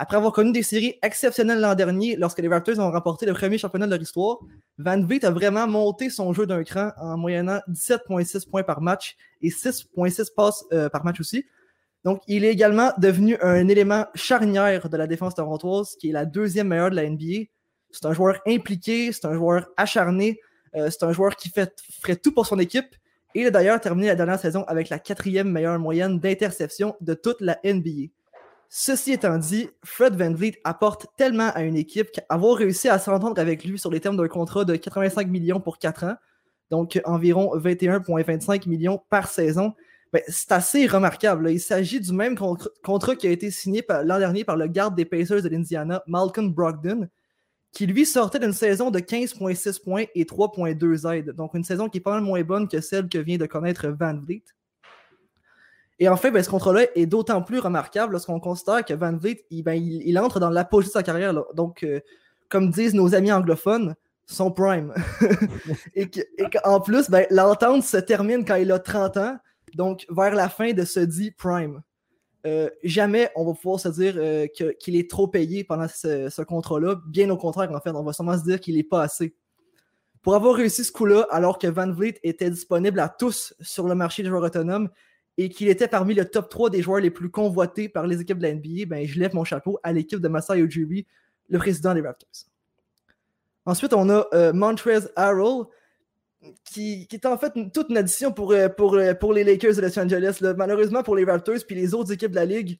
[0.00, 3.58] Après avoir connu des séries exceptionnelles l'an dernier, lorsque les Raptors ont remporté le premier
[3.58, 4.38] championnat de leur histoire,
[4.78, 9.16] Van Vliet a vraiment monté son jeu d'un cran en moyennant 17,6 points par match
[9.42, 11.44] et 6,6 passes euh, par match aussi.
[12.04, 16.26] Donc, il est également devenu un élément charnière de la défense torontoise, qui est la
[16.26, 17.46] deuxième meilleure de la NBA.
[17.90, 20.38] C'est un joueur impliqué, c'est un joueur acharné,
[20.76, 22.94] euh, c'est un joueur qui fait, ferait tout pour son équipe.
[23.34, 27.14] Et il a d'ailleurs terminé la dernière saison avec la quatrième meilleure moyenne d'interception de
[27.14, 28.12] toute la NBA.
[28.70, 33.40] Ceci étant dit, Fred Van Vliet apporte tellement à une équipe qu'avoir réussi à s'entendre
[33.40, 36.16] avec lui sur les termes d'un contrat de 85 millions pour 4 ans,
[36.70, 39.72] donc environ 21,25 millions par saison,
[40.12, 41.50] ben, c'est assez remarquable.
[41.50, 42.36] Il s'agit du même
[42.82, 46.52] contrat qui a été signé l'an dernier par le garde des Pacers de l'Indiana, Malcolm
[46.52, 47.08] Brogdon,
[47.72, 51.30] qui lui sortait d'une saison de 15,6 points et 3,2 aides.
[51.30, 53.88] Donc une saison qui est pas mal moins bonne que celle que vient de connaître
[53.88, 54.44] Van Vliet.
[56.00, 59.44] Et en fait, ben, ce contrat-là est d'autant plus remarquable lorsqu'on considère que Van Vliet,
[59.50, 61.34] il, ben, entre dans l'apogée de sa carrière.
[61.54, 62.00] Donc, euh,
[62.48, 63.94] comme disent nos amis anglophones,
[64.26, 64.94] son prime.
[65.94, 69.36] et qu'en plus, ben, l'entente se termine quand il a 30 ans,
[69.74, 71.82] donc vers la fin de ce dit prime.
[72.46, 76.42] Euh, jamais on va pouvoir se dire euh, qu'il est trop payé pendant ce, ce
[76.42, 76.96] contrat-là.
[77.06, 79.34] Bien au contraire, en fait, on va sûrement se dire qu'il n'est pas assez.
[80.22, 83.94] Pour avoir réussi ce coup-là, alors que Van Vliet était disponible à tous sur le
[83.94, 84.88] marché des joueurs autonomes,
[85.38, 88.38] et qu'il était parmi le top 3 des joueurs les plus convoités par les équipes
[88.38, 91.06] de la NBA, ben, je lève mon chapeau à l'équipe de Masai Ujiri,
[91.48, 92.28] le président des Raptors.
[93.64, 95.62] Ensuite, on a euh, Montrez Harrell,
[96.64, 99.96] qui, est en fait toute une addition pour, euh, euh, pour les Lakers de Los
[99.96, 100.40] Angeles.
[100.56, 102.76] Malheureusement, pour les Raptors puis les autres équipes de la Ligue,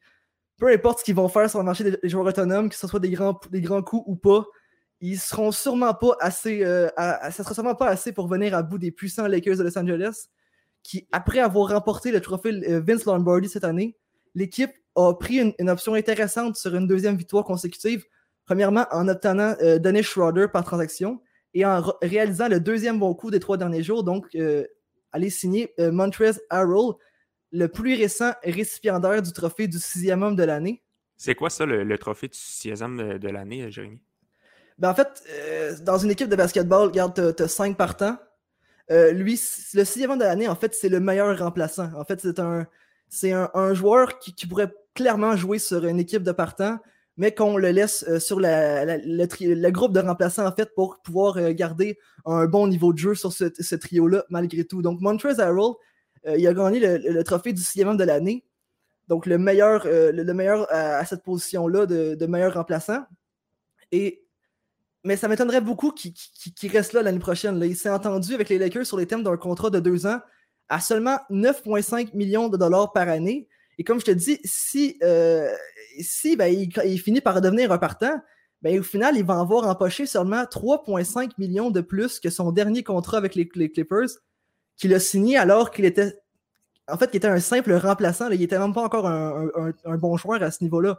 [0.58, 2.98] peu importe ce qu'ils vont faire sur le marché des, joueurs autonomes, que ce soit
[2.98, 3.34] des grands,
[3.82, 4.44] coups ou pas,
[5.00, 6.64] ils seront sûrement pas assez,
[6.96, 10.28] ça sera sûrement pas assez pour venir à bout des puissants Lakers de Los Angeles
[10.88, 13.94] qui, après avoir remporté le trophée euh, Vince Lombardi cette année,
[14.34, 18.04] l'équipe a pris une, option intéressante sur une deuxième victoire consécutive.
[18.46, 21.20] Premièrement, en obtenant euh, Dennis Schroeder par transaction
[21.52, 24.64] et en réalisant le deuxième bon coup des trois derniers jours, donc euh,
[25.12, 26.94] aller signer Montrez Harrell,
[27.52, 30.82] le plus récent récipiendaire du trophée du sixième homme de l'année.
[31.18, 34.00] C'est quoi ça, le, trophée du sixième homme de, l'année, Jérémy?
[34.78, 35.22] Ben en fait,
[35.82, 38.16] dans une équipe de basketball, regarde, tu as, cinq partants.
[38.90, 39.40] Euh, lui,
[39.74, 41.90] le sixième de l'année, en fait, c'est le meilleur remplaçant.
[41.94, 42.26] En fait,
[43.10, 46.78] c'est un, joueur qui, pourrait clairement jouer sur une équipe de partants,
[47.16, 51.52] mais qu'on le laisse euh, sur le, groupe de remplaçants, en fait, pour pouvoir euh,
[51.52, 54.80] garder un bon niveau de jeu sur ce, trio-là, malgré tout.
[54.82, 55.74] Donc, Montrezl Harrell,
[56.36, 58.44] il a gagné le, trophée du sixième de l'année.
[59.06, 63.04] Donc, le meilleur, le, meilleur à, cette position-là de, de meilleur remplaçant.
[63.92, 64.27] Et
[65.04, 67.60] mais ça m'étonnerait beaucoup qu'il reste là l'année prochaine.
[67.64, 70.20] Il s'est entendu avec les Lakers sur les thèmes d'un contrat de deux ans
[70.68, 73.48] à seulement 9,5 millions de dollars par année.
[73.78, 75.48] Et comme je te dis, si, euh,
[76.36, 78.20] ben, il, finit par devenir un partant,
[78.60, 82.82] ben, au final, il va avoir empoché seulement 3,5 millions de plus que son dernier
[82.82, 84.08] contrat avec les, Clippers,
[84.76, 86.18] qu'il a signé alors qu'il était.
[86.90, 88.30] En fait, qu'il était un simple remplaçant.
[88.30, 90.98] Il n'était même pas encore un bon joueur à ce niveau-là.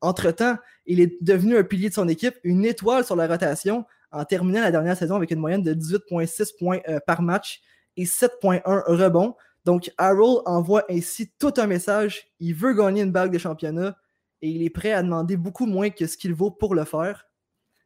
[0.00, 0.56] Entre-temps,
[0.86, 4.60] il est devenu un pilier de son équipe, une étoile sur la rotation, en terminant
[4.60, 7.60] la dernière saison avec une moyenne de 18,6 points euh, par match
[7.96, 9.34] et 7,1 rebonds.
[9.64, 12.28] Donc, Harold envoie ainsi tout un message.
[12.40, 13.96] Il veut gagner une bague de championnat
[14.40, 17.26] et il est prêt à demander beaucoup moins que ce qu'il vaut pour le faire.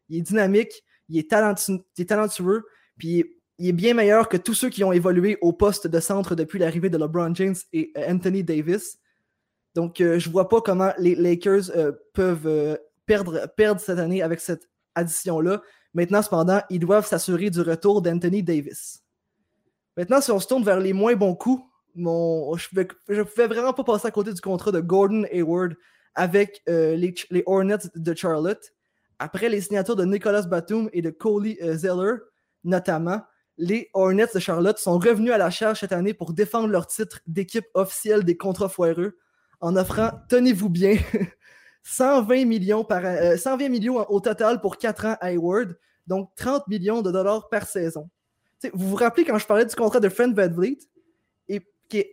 [0.09, 2.65] Il est dynamique, il est, talentueux,
[2.99, 3.25] puis
[3.59, 6.59] il est bien meilleur que tous ceux qui ont évolué au poste de centre depuis
[6.59, 8.99] l'arrivée de LeBron James et euh, Anthony Davis.
[9.75, 14.23] Donc, euh, je ne vois pas comment les Lakers euh, peuvent euh, perdre, cette année
[14.23, 15.63] avec cette addition-là.
[15.95, 19.03] Maintenant, cependant, ils doivent s'assurer du retour d'Anthony Davis.
[19.97, 21.63] Maintenant, si on se tourne vers les moins bons coups
[21.95, 22.69] mon, je
[23.11, 25.75] ne pouvais vraiment pas passer à côté du contrat de Gordon Hayward
[26.15, 28.73] avec euh, les, les, Hornets de Charlotte.
[29.19, 32.17] Après les signatures de Nicolas Batum et de Coley Zeller,
[32.65, 33.21] notamment,
[33.59, 37.21] les Hornets de Charlotte sont revenus à la charge cette année pour défendre leur titre
[37.27, 39.19] d'équipe officielle des contrats foireux
[39.63, 40.99] en offrant, tenez-vous bien,
[41.85, 46.67] 120 millions, par, 120 euh, millions au total pour 4 ans à Hayward, donc 30
[46.69, 48.11] millions de dollars par saison.
[48.75, 50.79] vous vous rappelez quand je parlais du contrat de Fred VanVleet,
[51.49, 52.05] et, qui,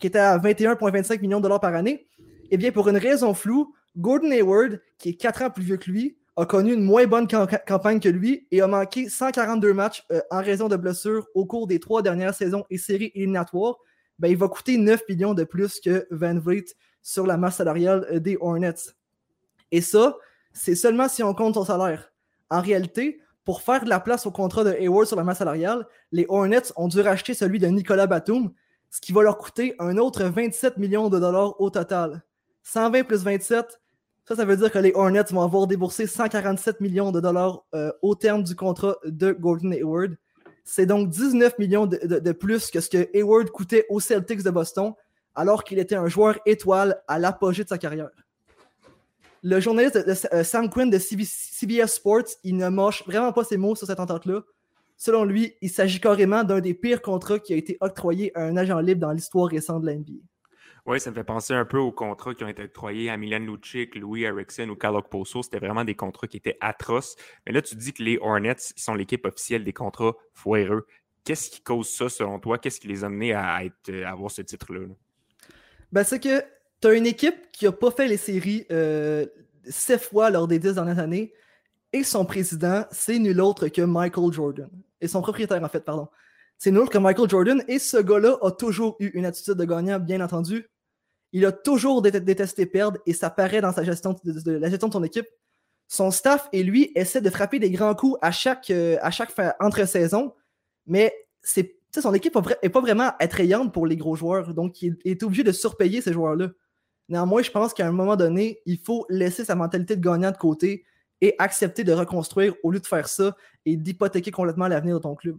[0.00, 2.08] qui était à 21,25 millions de dollars par année?
[2.50, 5.90] Eh bien, pour une raison floue, Gordon Hayward, qui est 4 ans plus vieux que
[5.90, 7.26] lui, a connu une moins bonne
[7.66, 11.66] campagne que lui et a manqué 142 matchs euh, en raison de blessures au cours
[11.66, 13.76] des trois dernières saisons et séries éliminatoires.
[14.18, 16.66] Ben, il va coûter 9 millions de plus que Van Vliet
[17.06, 18.90] sur la masse salariale euh, des Hornets.
[19.70, 20.16] Et ça,
[20.52, 22.12] c'est seulement si on compte son salaire.
[22.50, 25.86] En réalité, pour faire de la place au contrat de Hayward sur la masse salariale,
[26.10, 28.50] les Hornets ont dû racheter celui de Nicolas Batum,
[28.90, 32.24] ce qui va leur coûter un autre 27 millions de dollars au total.
[32.64, 33.80] 120 plus 27,
[34.24, 37.92] ça, ça veut dire que les Hornets vont avoir déboursé 147 millions de dollars euh,
[38.02, 40.16] au terme du contrat de Gordon Hayward.
[40.64, 44.94] C'est donc 19 millions de, plus que ce que Hayward coûtait aux Celtics de Boston,
[45.36, 48.10] alors qu'il était un joueur étoile à l'apogée de sa carrière.
[49.42, 49.96] Le journaliste
[50.32, 54.00] euh, Sam Quinn de CBS Sports, il ne mâche vraiment pas ses mots sur cette
[54.00, 54.42] entente-là.
[54.96, 58.56] Selon lui, il s'agit carrément d'un des pires contrats qui a été octroyé à un
[58.56, 60.14] agent libre dans l'histoire récente de la NBA.
[60.86, 63.40] Oui, ça me fait penser un peu aux contrats qui ont été octroyés à Milan
[63.40, 65.42] Lucic, Louis Erickson ou Kalok Poso.
[65.42, 67.16] C'était vraiment des contrats qui étaient atroces.
[67.44, 70.86] Mais là, tu dis que les Hornets sont l'équipe officielle des contrats foireux.
[71.24, 72.58] Qu'est-ce qui cause ça selon toi?
[72.58, 74.86] Qu'est-ce qui les a amenés à, être, avoir ce titre-là?
[75.92, 76.42] Ben, c'est que
[76.80, 79.26] tu as une équipe qui n'a pas fait les séries euh,
[79.68, 81.32] sept fois lors des dix dernières années
[81.92, 84.68] et son président, c'est nul autre que Michael Jordan.
[85.00, 86.08] Et son propriétaire, en fait, pardon.
[86.58, 89.64] C'est nul autre que Michael Jordan et ce gars-là a toujours eu une attitude de
[89.64, 90.68] gagnant, bien entendu,
[91.32, 94.92] il a toujours détesté perdre et ça paraît dans sa gestion de, la gestion de
[94.92, 95.26] son équipe.
[95.88, 99.34] Son staff et lui essaient de frapper des grands coups à chaque, euh, à chaque
[99.60, 100.32] entre-saison,
[100.86, 105.22] mais c'est, son équipe n'est pas vraiment attrayante pour les gros joueurs, donc il est
[105.22, 106.50] obligé de surpayer ces joueurs-là.
[107.08, 110.36] Néanmoins, je pense qu'à un moment donné, il faut laisser sa mentalité de gagnant de
[110.36, 110.84] côté
[111.20, 115.14] et accepter de reconstruire au lieu de faire ça et d'hypothéquer complètement l'avenir de ton
[115.14, 115.38] club.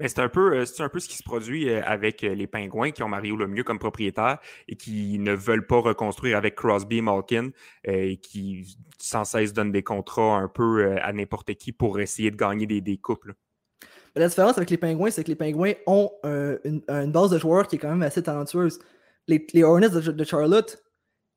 [0.00, 2.90] C'est un, peu, euh, un peu ce qui se produit euh, avec euh, les Pingouins
[2.90, 7.50] qui ont Mario Lemieux comme propriétaire et qui ne veulent pas reconstruire avec Crosby Malkin
[7.84, 12.36] et qui sans cesse donnent des contrats un peu à n'importe qui pour essayer de
[12.36, 13.34] gagner des, des couples.
[14.16, 17.76] La différence avec les Pingouins, c'est que les Pingouins ont une, base de joueurs qui
[17.76, 18.78] est quand même assez talentueuse.
[19.26, 20.82] Les, Hornets de, Charlotte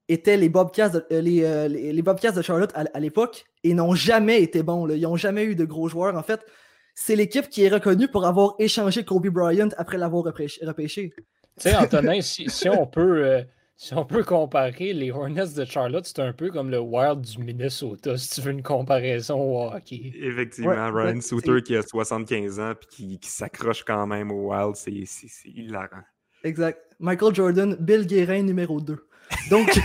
[0.10, 4.62] étaient les Bobcats de, les, les, Bobcats de Charlotte à, l'époque et n'ont jamais été
[4.62, 4.88] bons.
[4.90, 6.16] Ils n'ont jamais eu de gros joueurs.
[6.16, 6.46] En fait,
[6.94, 11.14] c'est l'équipe qui est reconnue pour avoir échangé Kobe Bryant après l'avoir repêché.
[11.60, 13.44] Tu sais, Antonin, si, on peut, euh,
[13.80, 17.44] si on peut comparer les Hornets de Charlotte, c'est un peu comme le Wild du
[17.44, 20.14] Minnesota, si tu veux une comparaison au hockey.
[20.20, 24.76] Effectivement, Ryan Souter qui a 75 ans et qui, qui s'accroche quand même au Wild,
[24.76, 25.06] c'est
[25.46, 26.02] hilarant.
[26.44, 26.80] Exact.
[27.00, 28.98] Michael Jordan, Bill Guérin numéro 2.
[29.50, 29.78] Donc.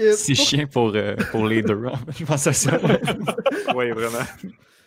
[0.00, 1.84] Euh, c'est chiant pour, euh, pour les deux.
[1.86, 1.98] Hein.
[2.16, 2.78] Je pense à ça.
[3.74, 4.24] oui, vraiment.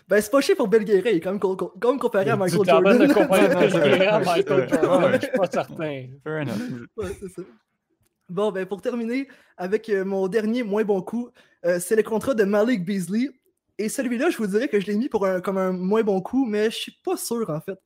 [0.07, 2.97] Ben, c'est pas chiant pour Bill est quand même, comparé à Michael Jordan.
[2.97, 6.05] de comparer Bill à Michael Jordan, je suis pas certain.
[6.23, 6.87] Fair enough.
[6.95, 7.41] Ouais, c'est ça.
[8.29, 11.29] Bon, ben, pour terminer avec euh, mon dernier moins bon coup,
[11.79, 13.29] c'est le contrat de Malik Beasley.
[13.77, 16.21] Et celui-là, je vous dirais que je l'ai mis pour un, comme un moins bon
[16.21, 17.77] coup, mais je suis pas sûr, en fait.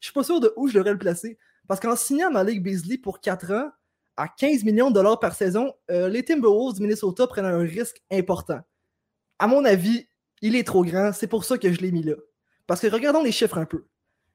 [0.00, 1.38] Je suis pas sûr de où je devrais le placer.
[1.66, 3.70] Parce qu'en signant Malik Beasley pour 4 ans,
[4.16, 8.02] à 15 millions de dollars par saison, euh, les Timberwolves du Minnesota prennent un risque
[8.10, 8.60] important.
[9.38, 10.08] À mon avis,
[10.42, 12.14] il est trop grand, c'est pour ça que je l'ai mis là.
[12.66, 13.84] Parce que regardons les chiffres un peu.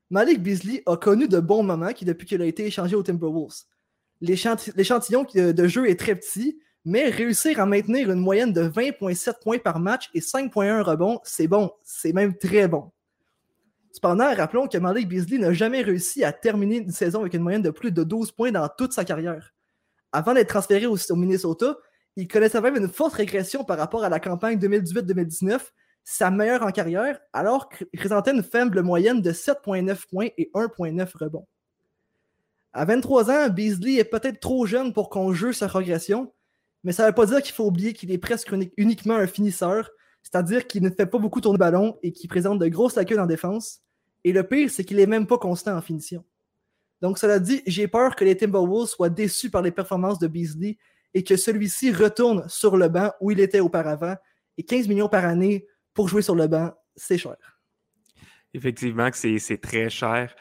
[0.10, 3.64] Malik Beasley a connu de bons moments depuis qu'il a été échangé aux Timberwolves.
[4.22, 9.60] L'échantillon de jeu est très petit, mais réussir à maintenir une moyenne de 20,7 points
[9.60, 12.92] par match et 5,1 rebonds, c'est bon, c'est même très bon.
[13.92, 17.62] Cependant, rappelons que Malik Beasley n'a jamais réussi à terminer une saison avec une moyenne
[17.62, 19.54] de plus de 12 points dans toute sa carrière
[20.14, 21.76] avant d'être transféré au, Minnesota,
[22.16, 25.60] il connaissait même une forte régression par rapport à la campagne 2018-2019,
[26.04, 31.18] sa meilleure en carrière, alors qu'il présentait une faible moyenne de 7,9 points et 1,9
[31.18, 31.48] rebonds.
[32.74, 36.34] À 23 ans, Beasley est peut-être trop jeune pour qu'on juge sa progression,
[36.84, 39.90] mais ça ne veut pas dire qu'il faut oublier qu'il est presque uniquement un finisseur,
[40.24, 43.20] c'est-à-dire qu'il ne fait pas beaucoup tourner le ballon et qu'il présente de grosses lacunes
[43.20, 43.82] en défense.
[44.24, 46.24] Et le pire, c'est qu'il n'est même pas constant en finition.
[47.02, 50.78] Donc, cela dit, j'ai peur que les Timberwolves soient déçus par les performances de Beasley
[51.14, 54.16] et que celui-ci retourne sur le banc où il était auparavant.
[54.58, 57.36] Et 15 millions par année pour jouer sur le banc, c'est cher.
[58.56, 60.36] Effectivement, c'est très cher.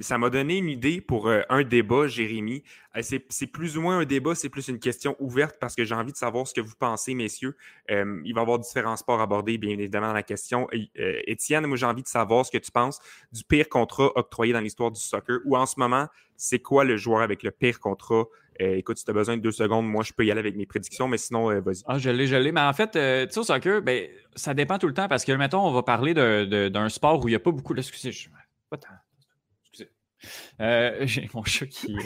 [0.00, 2.64] ça m'a donné une idée pour euh, un débat, Jérémy.
[2.96, 5.94] Euh, c'est plus ou moins un débat, c'est plus une question ouverte parce que j'ai
[5.94, 7.56] envie de savoir ce que vous pensez, messieurs.
[7.88, 10.66] il va y avoir différents sports abordés, bien évidemment, dans la question.
[10.74, 12.98] Euh, Étienne, moi, j'ai envie de savoir ce que tu penses
[13.30, 16.96] du pire contrat octroyé dans l'histoire du soccer ou en ce moment, c'est quoi le
[16.96, 18.24] joueur avec le pire contrat euh,
[18.58, 20.66] écoute, si tu as besoin de deux secondes, moi, je peux y aller avec mes
[20.66, 21.82] prédictions, mais sinon, euh, vas-y.
[21.86, 22.52] Ah, je l'ai, je l'ai.
[22.52, 25.24] Mais en fait, euh, tu sais, au soccer, ben, ça dépend tout le temps parce
[25.24, 27.74] que, mettons, on va parler d'un sport où il n'y a pas beaucoup.
[27.74, 28.28] Excusez, je...
[28.70, 28.88] pas tant.
[29.64, 29.90] Excusez.
[31.06, 31.96] J'ai mon chat qui,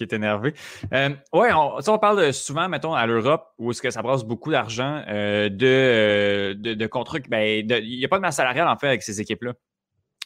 [0.00, 0.54] est énervé.
[0.92, 6.52] ouais, on, parle souvent, mettons, à l'Europe, où est-ce que ça brasse beaucoup d'argent de,
[6.52, 7.18] de, de contrats.
[7.28, 9.54] Ben, il n'y a pas de masse salariale, en fait, avec ces équipes-là.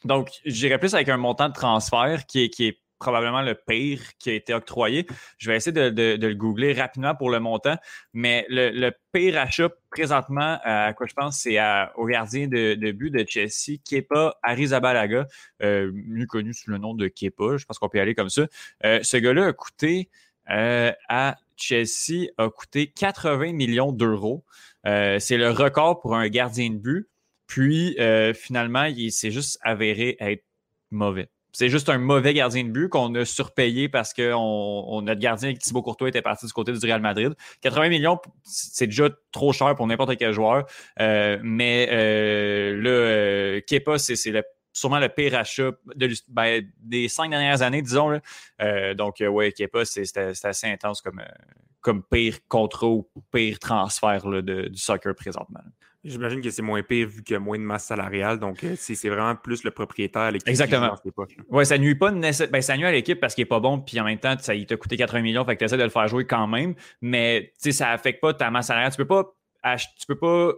[0.05, 4.01] Donc, j'irais plus avec un montant de transfert qui est, qui est probablement le pire
[4.19, 5.07] qui a été octroyé.
[5.39, 7.77] Je vais essayer de, le googler rapidement pour le montant,
[8.13, 11.59] mais le, pire achat présentement, à quoi je pense, c'est
[11.97, 15.27] au gardien de, but de Chelsea, Kepa Arrizabalaga,
[15.63, 17.57] euh, mieux connu sous le nom de Kepa.
[17.57, 18.47] Je pense qu'on peut y aller comme ça.
[18.85, 20.09] Euh, ce gars-là a coûté
[20.51, 24.45] euh, à Chelsea a coûté 80 millions d'euros.
[24.85, 27.09] c'est le record pour un gardien de but.
[27.47, 27.97] Puis
[28.35, 30.45] finalement, il s'est juste avéré être
[30.91, 31.29] mauvais.
[31.53, 35.55] C'est juste un mauvais gardien de but qu'on a surpayé parce que on, notre gardien
[35.55, 37.35] Thibaut Courtois était parti du côté du Real Madrid.
[37.63, 40.67] 80 millions, c'est déjà trop cher pour n'importe quel joueur.
[41.01, 44.15] Euh, mais euh, là, euh, Kepa, c'est
[44.73, 45.73] sûrement le pire achat
[46.29, 48.21] ben, des cinq dernières années, disons.
[48.61, 51.23] Euh, donc, ouais, Kepa, c'est assez intense comme,
[51.81, 52.97] comme pire contrat
[53.33, 55.61] pire transfert du soccer présentement.
[56.03, 58.39] J'imagine que c'est moins pire vu qu'il y a moins de masse salariale.
[58.39, 60.49] Donc, euh, c'est vraiment plus le propriétaire à l'équipe.
[60.49, 60.97] Exactement.
[61.51, 64.01] Oui, ça nuit pas ben, ça nuit à l'équipe parce qu'il n'est pas bon, puis
[64.01, 65.91] en même temps, ça, il t'a coûté 80 millions, fait que tu essaies de le
[65.91, 66.75] faire jouer quand même.
[67.03, 68.93] Mais ça n'affecte pas ta masse salariale.
[68.93, 69.25] Tu peux pas,
[69.77, 70.53] tu peux pas,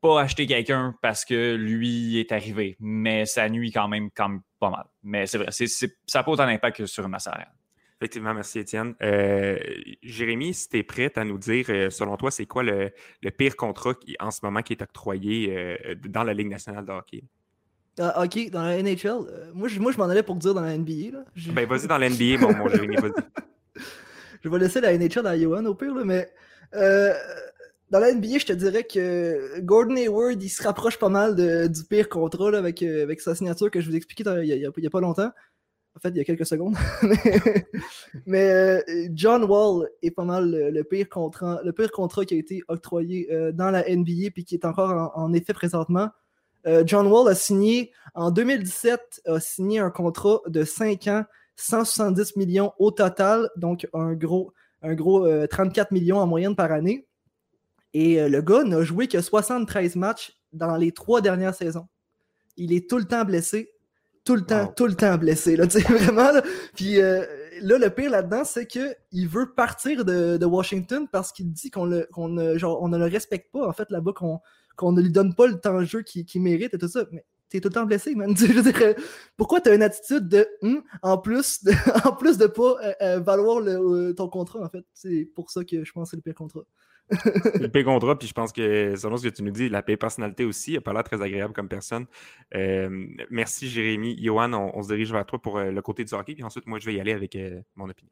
[0.00, 2.76] pas acheter quelqu'un parce que lui est arrivé.
[2.80, 4.86] Mais ça nuit quand même, quand pas mal.
[5.02, 7.52] Mais c'est vrai, ça n'a pas autant d'impact sur une masse salariale.
[7.98, 8.94] Effectivement, merci Étienne.
[9.02, 9.58] Euh,
[10.02, 12.92] Jérémy, si tu es prête à nous dire, euh, selon toi, c'est quoi le,
[13.38, 17.24] pire contrat en ce moment qui est octroyé euh, dans la Ligue nationale de hockey?
[17.98, 19.52] Ah, ok, dans la NHL.
[19.54, 21.12] moi, je, moi, je m'en allais pour dire dans la NBA.
[21.12, 21.24] Là.
[21.52, 23.12] Ben, vas-y dans la NBA, mon, mon Jérémy, vas-y.
[24.44, 26.30] je vais laisser la NHL à Johan au pire, mais
[26.72, 31.84] dans la NBA, je te dirais que Gordon Hayward, il se rapproche pas mal du
[31.84, 35.00] pire contrat avec, avec sa signature que je vous ai expliqué il n'y a, pas
[35.00, 35.32] longtemps.
[35.96, 36.76] En fait, il y a quelques secondes.
[38.26, 42.36] mais, euh, John Wall est pas mal le, pire, contrat, le pire contrat qui a
[42.36, 46.10] été octroyé euh, dans la NBA puis qui est encore en, effet présentement.
[46.66, 51.24] Euh, John Wall a signé en 2017 a signé un contrat de 5 ans,
[51.56, 57.06] 170 millions au total, donc un gros, un gros 34 millions en moyenne par année.
[57.94, 61.86] Et le gars n'a joué que 73 matchs dans les trois dernières saisons.
[62.58, 63.75] Il est tout le temps blessé
[64.26, 65.56] tout le temps, tout le temps blessé.
[65.56, 66.28] Là, vraiment,
[66.74, 67.24] Puis euh,
[67.62, 72.08] là, le pire là-dedans, c'est qu'il veut partir de, Washington parce qu'il dit qu'on le,
[72.16, 75.78] on ne le respecte pas, en fait, là-bas, qu'on ne lui donne pas le temps
[75.78, 77.04] de jeu qu'il mérite et tout ça.
[77.12, 78.36] Mais t'es tout le temps blessé, man.
[78.36, 78.94] Je veux dire,
[79.36, 81.72] pourquoi t'as une attitude de hum, en plus de,
[82.04, 83.62] en plus de pas euh, euh, valoir
[84.16, 84.84] ton contrat, en fait?
[84.92, 86.64] C'est pour ça que je pense que c'est le pire contrat
[87.60, 89.96] le paix contrat, puis je pense que selon ce que tu nous dis, la paix
[89.96, 92.06] personnalité aussi, il n'a pas l'air très agréable comme personne.
[92.54, 94.16] Euh, merci Jérémy.
[94.20, 96.78] Johan, on, se dirige vers toi pour euh, le côté du hockey, puis ensuite, moi,
[96.80, 98.10] je vais y aller avec euh, mon opinion.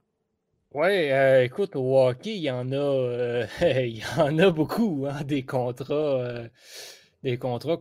[0.72, 1.10] Oui,
[1.42, 3.46] écoute, au hockey, il y en a,
[3.80, 6.48] il y en a beaucoup, hein, des contrats
[7.24, 7.80] des contrats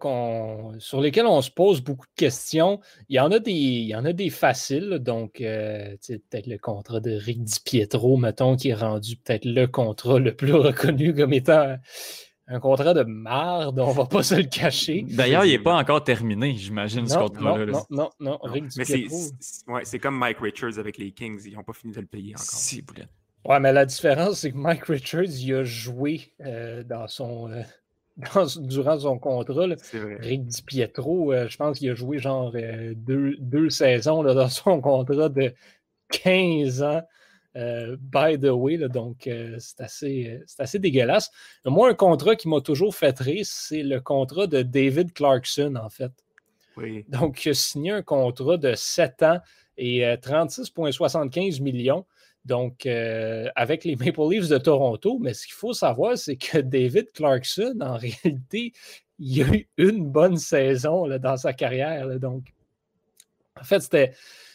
[0.80, 2.80] sur lesquels on se pose beaucoup de questions.
[3.10, 6.58] Il y en a des, il y en a des faciles, donc euh, peut-être le
[6.58, 11.14] contrat de Rick Di Pietro, mettons, qui est rendu peut-être le contrat le plus reconnu
[11.14, 11.76] comme étant
[12.48, 15.06] un contrat de marde, on va pas se le cacher.
[15.10, 17.66] D'ailleurs, il n'est pas encore terminé, j'imagine, ce contrat-là.
[17.66, 19.18] Non, non, non, Rick Di Pietro.
[19.84, 22.46] c'est comme Mike Richards avec les Kings, ils n'ont pas fini de le payer encore.
[22.46, 22.84] Si,
[23.46, 27.52] Ouais, mais la différence, c'est que Mike Richards, il a joué euh, dans son.
[27.52, 27.62] Euh,
[28.18, 29.68] durant son contrat.
[29.94, 34.50] Rick Di Pietro, euh, je pense qu'il a joué genre euh, deux, saisons là, dans
[34.50, 35.54] son contrat de
[36.10, 37.02] 15 ans.
[37.56, 41.30] Euh, by the way, donc c'est assez, assez dégueulasse.
[41.66, 45.90] Moi, un contrat qui m'a toujours fait rire, c'est le contrat de David Clarkson, en
[45.90, 46.12] fait.
[47.10, 49.40] Donc, il a signé un contrat de 7 ans
[49.78, 52.06] et 36,75 millions.
[52.46, 56.58] Donc, euh, avec les Maple Leafs de Toronto, mais ce qu'il faut savoir, c'est que
[56.62, 58.74] David Clarkson, en réalité,
[59.20, 62.20] il a eu une bonne saison dans sa carrière.
[62.20, 62.54] donc,
[63.60, 63.82] en fait,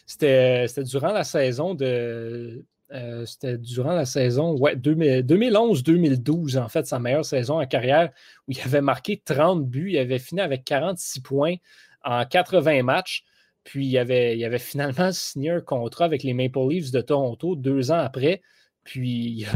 [0.06, 2.64] c'était durant la saison de.
[2.90, 8.10] Euh, c'était durant la saison ouais, 2011-2012, en fait, sa meilleure saison en carrière,
[8.46, 11.56] où il avait marqué 30 buts, il avait fini avec 46 points
[12.02, 13.24] en 80 matchs.
[13.68, 17.54] Puis il avait, il avait finalement signé un contrat avec les Maple Leafs de Toronto
[17.54, 18.40] deux ans après.
[18.82, 19.46] Puis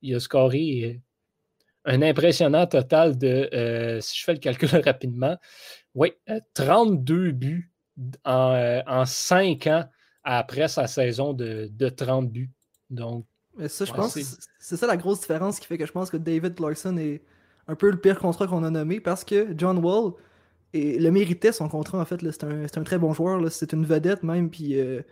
[0.00, 1.00] il a, scoré
[1.84, 5.36] un impressionnant total de, euh, si je fais le calcul rapidement,
[5.96, 6.12] oui,
[6.54, 7.72] 32 buts
[8.24, 9.84] en, en 5 ans
[10.22, 12.52] après sa saison de, de 30 buts.
[12.90, 14.16] Donc, mais ça, je pense
[14.60, 17.24] c'est ça la grosse différence qui fait que je pense que David Clarkson est
[17.66, 20.12] un peu le pire contrat qu'on a nommé parce que John Wall
[20.74, 22.20] le méritait son contrat en fait.
[22.30, 25.02] C'est un, un, très bon joueur, c'est une vedette même, puis euh,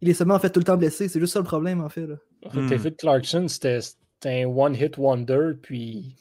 [0.00, 1.08] il est seulement en fait tout le temps blessé.
[1.08, 2.06] C'est juste ça le problème en fait.
[2.54, 3.80] David Clarkson, c'était
[4.24, 6.16] un one-hit wonder, puis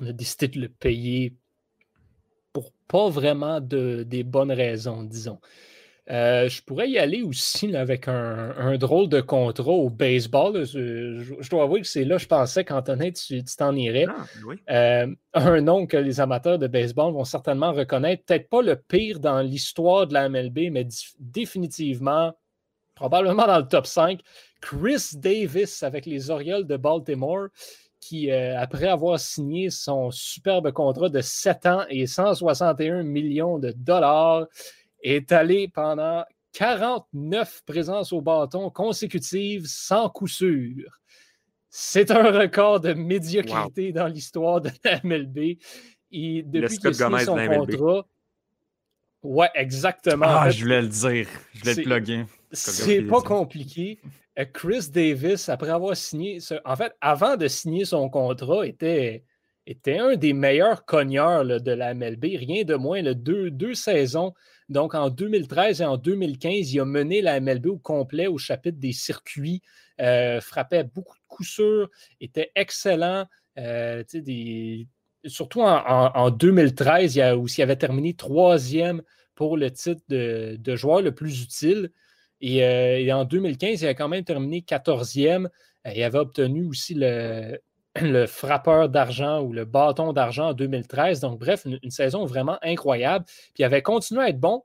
[0.00, 1.36] on a décidé de le payer
[2.52, 5.38] pour pas vraiment de, des bonnes raisons, disons.
[6.08, 10.64] Euh, je pourrais y aller aussi avec un, drôle de contrat au baseball.
[10.64, 14.06] Je, dois avouer que c'est là, je pensais qu'Antonin, tu t'en irais.
[14.08, 14.24] Ah,
[14.70, 18.24] euh, un nom que les amateurs de baseball vont certainement reconnaître.
[18.24, 20.86] Peut-être pas le pire dans l'histoire de la MLB, mais
[21.18, 22.32] définitivement,
[22.94, 24.20] probablement dans le top 5.
[24.60, 27.48] Chris Davis avec les Orioles de Baltimore,
[28.00, 33.72] qui, euh, après avoir signé son superbe contrat de 7 ans et 161 millions de
[33.76, 34.46] dollars,
[35.02, 41.00] est allé pendant 49 présences au bâton consécutives sans coup sûr.
[41.68, 45.58] C'est un record de médiocrité dans l'histoire de la MLB.
[46.12, 48.06] Et depuis qu'il a signé son contrat,
[49.22, 50.26] ouais, exactement.
[50.26, 51.28] Ah, je voulais le dire.
[51.54, 52.24] Je voulais le plugger.
[52.50, 54.00] C'est pas compliqué.
[54.38, 59.22] Euh, Chris Davis, après avoir signé, en fait, avant de signer son contrat, était,
[59.66, 62.24] était un des meilleurs cogneurs de la MLB.
[62.36, 64.34] Rien de moins, le deux, deux saisons
[64.70, 68.78] donc, en 2013 et en 2015, il a mené la MLB au complet au chapitre
[68.78, 69.62] des circuits,
[70.00, 71.90] euh, frappait beaucoup de coups sûrs,
[72.20, 73.26] était excellent.
[73.58, 74.04] Euh,
[75.26, 79.02] surtout en, 2013, il a, où il avait terminé troisième
[79.34, 81.90] pour le titre de, joueur le plus utile.
[82.40, 85.48] Et, euh, en 2015, il a quand même terminé 14e.
[85.84, 87.58] Il avait obtenu aussi le,
[87.96, 91.20] le frappeur d'argent ou le bâton d'argent en 2013.
[91.20, 93.24] Donc, bref, une, saison vraiment incroyable.
[93.26, 94.62] Puis il avait continué à être bon.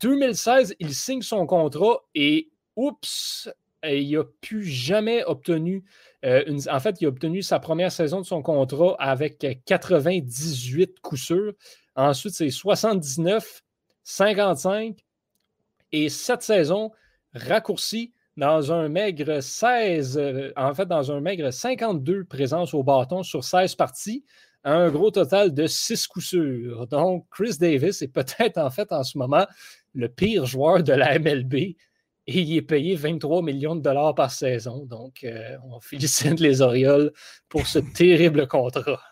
[0.00, 3.50] 2016, il signe son contrat et oups,
[3.84, 5.84] il n'a plus jamais obtenu.
[6.24, 11.20] Euh, en fait, il a obtenu sa première saison de son contrat avec 98 coups
[11.20, 11.52] sûrs.
[11.96, 13.62] Ensuite, c'est 79,
[14.04, 15.04] 55
[15.90, 16.92] et cette saison
[17.34, 23.24] raccourcie dans un maigre 16, euh, en fait, dans un maigre 52 présences au bâton
[23.24, 24.24] sur 16 parties,
[24.62, 26.86] un gros total de 6 coups sûrs.
[26.86, 29.44] Donc, Chris Davis est peut-être en fait en ce moment
[29.92, 31.76] le pire joueur de la MLB et
[32.26, 34.86] il est payé 23 millions de dollars par saison.
[34.86, 37.12] Donc, euh, on félicite les Orioles
[37.48, 39.02] pour ce terrible contrat.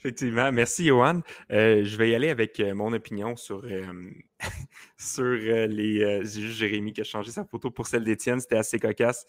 [0.00, 0.50] Effectivement.
[0.50, 1.20] Merci, Johan.
[1.52, 3.84] Euh, je vais y aller avec mon opinion sur, euh,
[4.98, 6.22] sur les.
[6.24, 8.40] C'est juste Jérémy qui a changé sa photo pour celle d'Étienne.
[8.40, 9.26] C'était assez cocasse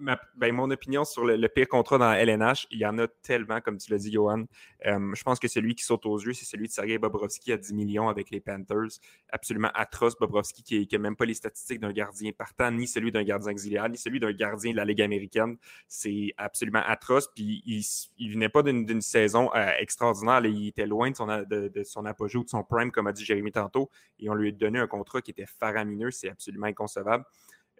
[0.00, 3.60] ben, mon opinion sur le, pire contrat dans la LNH, il y en a tellement,
[3.60, 4.44] comme tu l'as dit, Johan.
[4.86, 7.56] Euh, je pense que celui qui saute aux yeux, c'est celui de Sergei Bobrovski à
[7.56, 8.98] 10 millions avec les Panthers.
[9.28, 13.22] Absolument atroce, Bobrovski, qui n'a même pas les statistiques d'un gardien partant, ni celui d'un
[13.22, 15.56] gardien auxiliaire, ni celui d'un gardien de la Ligue américaine.
[15.86, 17.28] C'est absolument atroce.
[17.34, 20.44] Puis il, ne venait pas d'une saison euh, extraordinaire.
[20.46, 23.24] Il était loin de son, de, son apogée ou de son prime, comme a dit
[23.24, 23.90] Jérémy tantôt.
[24.18, 26.10] Et on lui a donné un contrat qui était faramineux.
[26.10, 27.24] C'est absolument inconcevable.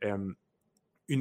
[0.04, 0.32] Euh,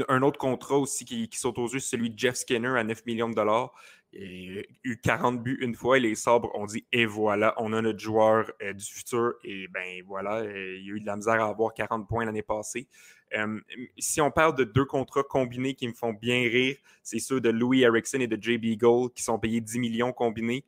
[0.08, 3.30] un autre contrat aussi qui, saute aux yeux, celui de Jeff Skinner à 9 millions
[3.30, 3.74] de dollars.
[4.12, 7.74] Il a eu 40 buts une fois et les sabres ont dit et voilà, on
[7.74, 9.34] a notre joueur euh, du futur.
[9.44, 12.26] Et ben voilà, euh, il y a eu de la misère à avoir 40 points
[12.26, 12.88] l'année passée.
[13.36, 13.60] Euh,
[14.00, 17.50] si on parle de deux contrats combinés qui me font bien rire, c'est ceux de
[17.50, 20.66] Louis Erickson et de JB Gold qui sont payés 10 millions combinés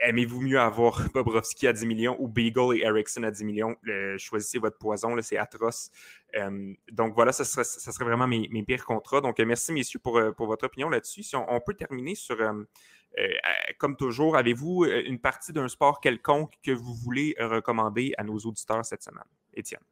[0.00, 3.76] aimez-vous mieux avoir Bobrovski à 10 millions ou Beagle et Ericsson à 10 millions?
[4.18, 5.90] choisissez votre poison, c'est atroce.
[6.36, 9.20] Euh, donc voilà, ça serait, ça serait vraiment mes, pires contrats.
[9.20, 11.22] Donc merci messieurs pour, euh, pour votre opinion là-dessus.
[11.22, 12.64] Si on, peut terminer sur, euh,
[13.78, 18.84] comme toujours, avez-vous une partie d'un sport quelconque que vous voulez recommander à nos auditeurs
[18.84, 19.24] cette semaine?
[19.52, 19.82] Étienne.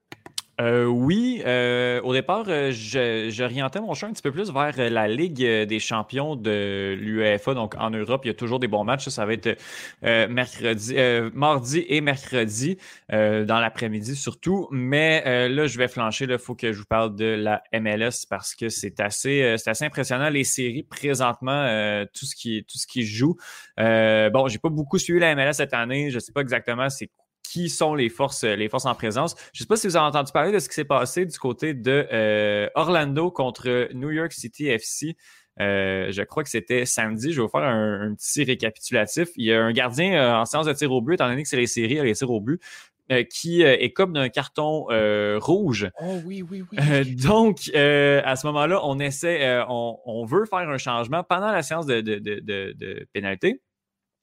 [0.61, 5.07] Euh, oui, euh, au départ, euh, j'orientais mon choix un petit peu plus vers la
[5.07, 7.55] Ligue des champions de l'UEFA.
[7.55, 9.09] Donc, en Europe, il y a toujours des bons matchs.
[9.09, 9.57] Ça, va être
[10.03, 10.97] mercredi,
[11.33, 12.79] mardi et mercredi,
[13.11, 14.69] dans l'après-midi surtout.
[14.73, 16.27] Mais là, je vais flancher.
[16.29, 20.29] Il faut que je vous parle de la MLS parce que c'est assez, assez impressionnant.
[20.29, 23.37] Les séries, présentement, tout, ce qui, tout ce qui joue.
[23.77, 26.11] bon, j'ai pas beaucoup suivi la MLS cette année.
[26.11, 27.11] Je sais pas exactement c'est
[27.51, 29.35] qui sont les forces, les forces en présence.
[29.55, 31.39] Je ne sais pas si vous avez entendu parler de ce qui s'est passé du
[31.39, 35.17] côté de euh, Orlando contre New York City FC.
[35.59, 37.33] Euh, je crois que c'était samedi.
[37.33, 39.29] Je vais vous faire un, petit récapitulatif.
[39.37, 41.49] Il y a un gardien euh, en séance de tir au but, étant donné que
[41.49, 42.61] c'est les séries, les tirs au but.
[43.31, 44.87] qui écope d'un carton
[45.41, 45.91] rouge.
[46.03, 47.17] Oh oui, oui, oui.
[47.17, 52.03] donc, à ce moment-là, on essaie, on, veut faire un changement pendant la séance de,
[52.03, 53.63] de, de pénalité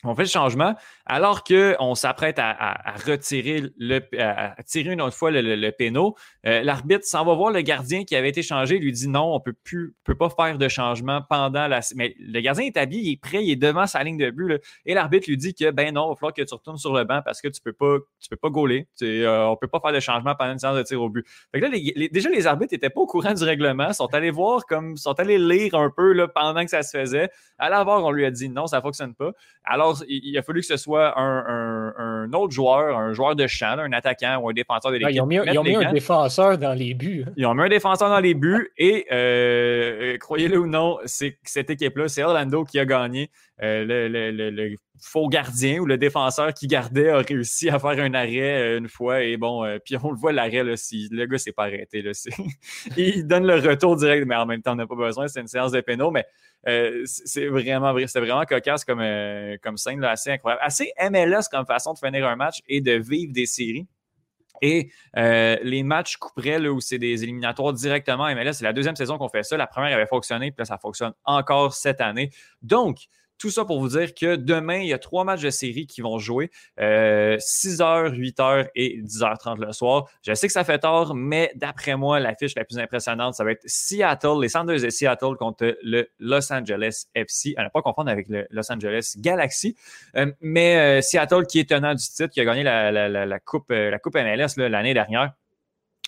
[0.05, 0.75] on fait le changement
[1.05, 6.15] alors qu'on s'apprête à, retirer le, à, tirer une autre fois le, le, péno.
[6.45, 9.39] Euh, l'arbitre s'en va voir le gardien qui avait été changé, lui dit non, on
[9.39, 11.81] peut plus, peut pas faire de changement pendant la.
[11.95, 14.61] Mais le gardien est habillé, il est prêt, il est devant sa ligne de but.
[14.85, 17.03] Et l'arbitre lui dit que ben non, il va falloir que tu retournes sur le
[17.03, 18.87] banc parce que tu peux pas, tu peux pas gauler.
[19.01, 21.25] Euh, on peut pas faire de changement pendant une séance de tir au but.
[21.53, 25.37] déjà, les arbitres n'étaient pas au courant du règlement, sont allés voir comme sont allés
[25.37, 27.29] lire un peu là, pendant que ça se faisait.
[27.57, 29.31] À la on lui a dit non, ça fonctionne pas.
[29.63, 33.91] Alors, il, a fallu que ce soit un, autre joueur, un joueur de champ, un
[33.93, 35.15] attaquant ou un défenseur de l'équipe.
[35.15, 37.23] ils ont mis, un défenseur dans les buts.
[37.27, 37.31] Hein.
[37.37, 41.69] Ils ont mis un défenseur dans les buts et, euh, croyez-le ou non, c'est cette
[41.69, 43.29] équipe-là, c'est Orlando qui a gagné.
[43.61, 48.75] Euh, le, faux gardien ou le défenseur qui gardait a réussi à faire un arrêt
[48.75, 51.65] euh, une fois et bon, puis on le voit l'arrêt, si le gars s'est pas
[51.65, 52.01] arrêté.
[52.01, 52.11] Là,
[52.97, 55.47] il donne le retour direct, mais en même temps, on n'a pas besoin, c'est une
[55.47, 56.25] séance de pénaux, mais
[56.67, 60.61] euh, c'est vraiment, vraiment cocasse comme, euh, comme scène, assez incroyable.
[60.63, 63.87] Assez MLS comme façon de finir un match et de vivre des séries.
[64.61, 68.95] Et euh, les matchs couperets là, où c'est des éliminatoires directement MLS, c'est la deuxième
[68.95, 69.57] saison qu'on fait ça.
[69.57, 72.31] La première avait fonctionné, puis là, ça fonctionne encore cette année.
[72.61, 73.07] Donc,
[73.37, 76.01] tout ça pour vous dire que demain, il y a trois matchs de série qui
[76.01, 76.49] vont jouer.
[76.77, 80.07] 6h, 8h et 10h30 le soir.
[80.25, 83.51] Je sais que ça fait tard, mais d'après moi, l'affiche la plus impressionnante, ça va
[83.51, 87.53] être Seattle, les Sanders de Seattle contre le Los Angeles FC.
[87.57, 89.75] À ne pas confondre avec le Los Angeles Galaxy.
[90.15, 93.89] Euh, mais euh, Seattle qui est tenant du titre, qui a gagné la, coupe, euh,
[93.89, 95.33] la coupe MLS l'année dernière.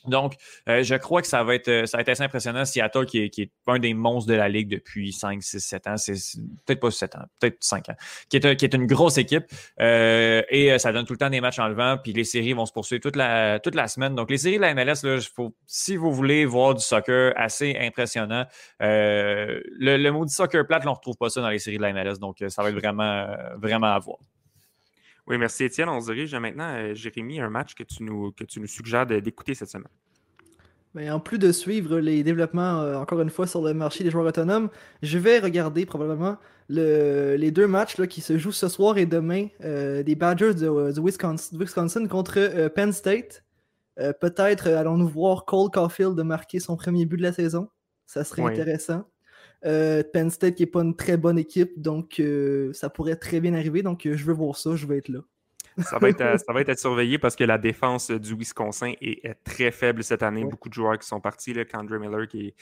[0.08, 0.36] Donc,
[0.70, 2.66] euh, je crois que ça va être, ça va être assez impressionnant.
[2.66, 5.88] Seattle, qui est, qui est un des monstres de la Ligue depuis 5, 6, 7
[5.88, 6.14] ans, c'est
[6.66, 7.96] peut-être pas 7 ans, peut-être 5 ans,
[8.30, 9.46] qui est, qui est une grosse équipe.
[9.80, 12.54] Euh, et euh, ça donne tout le temps des matchs en levant, puis les séries
[12.54, 14.16] vont se poursuivre toute la, toute la semaine.
[14.16, 15.20] Donc, les séries de la MLS, là,
[15.66, 18.46] si vous voulez voir du soccer assez impressionnant,
[18.80, 21.94] le, le maudit soccer plate, on ne retrouve pas ça dans les séries de la
[21.94, 22.20] MLS.
[22.20, 23.28] Donc, ça va être vraiment,
[23.58, 24.18] vraiment à voir.
[25.28, 25.90] Oui, merci Étienne.
[25.90, 29.06] On se dirige maintenant, euh, Jérémy, un match que tu nous, que tu nous suggères
[29.06, 29.92] d'écouter cette semaine.
[30.96, 34.10] Ben, en plus de suivre les développements, euh, encore une fois, sur le marché des
[34.10, 34.70] joueurs autonomes,
[35.04, 36.38] je vais regarder probablement
[36.70, 41.00] les deux matchs là, qui se jouent ce soir et demain euh, des Badgers de,
[41.00, 43.44] Wisconsin, contre Penn State.
[44.22, 47.68] Peut-être allons-nous voir Cole Caulfield marquer son premier but de la saison?
[48.06, 49.06] Ça serait intéressant.
[49.66, 53.40] Euh, Penn State qui n'est pas une très bonne équipe, donc euh, ça pourrait très
[53.40, 53.82] bien arriver.
[53.82, 55.20] Donc euh, je veux voir ça, je vais être là.
[55.78, 59.72] ça, va être, ça va être surveillé parce que la défense du Wisconsin est, très
[59.72, 60.46] faible cette année.
[60.46, 62.56] Beaucoup de joueurs qui sont partis, là, Kendra Miller qui est,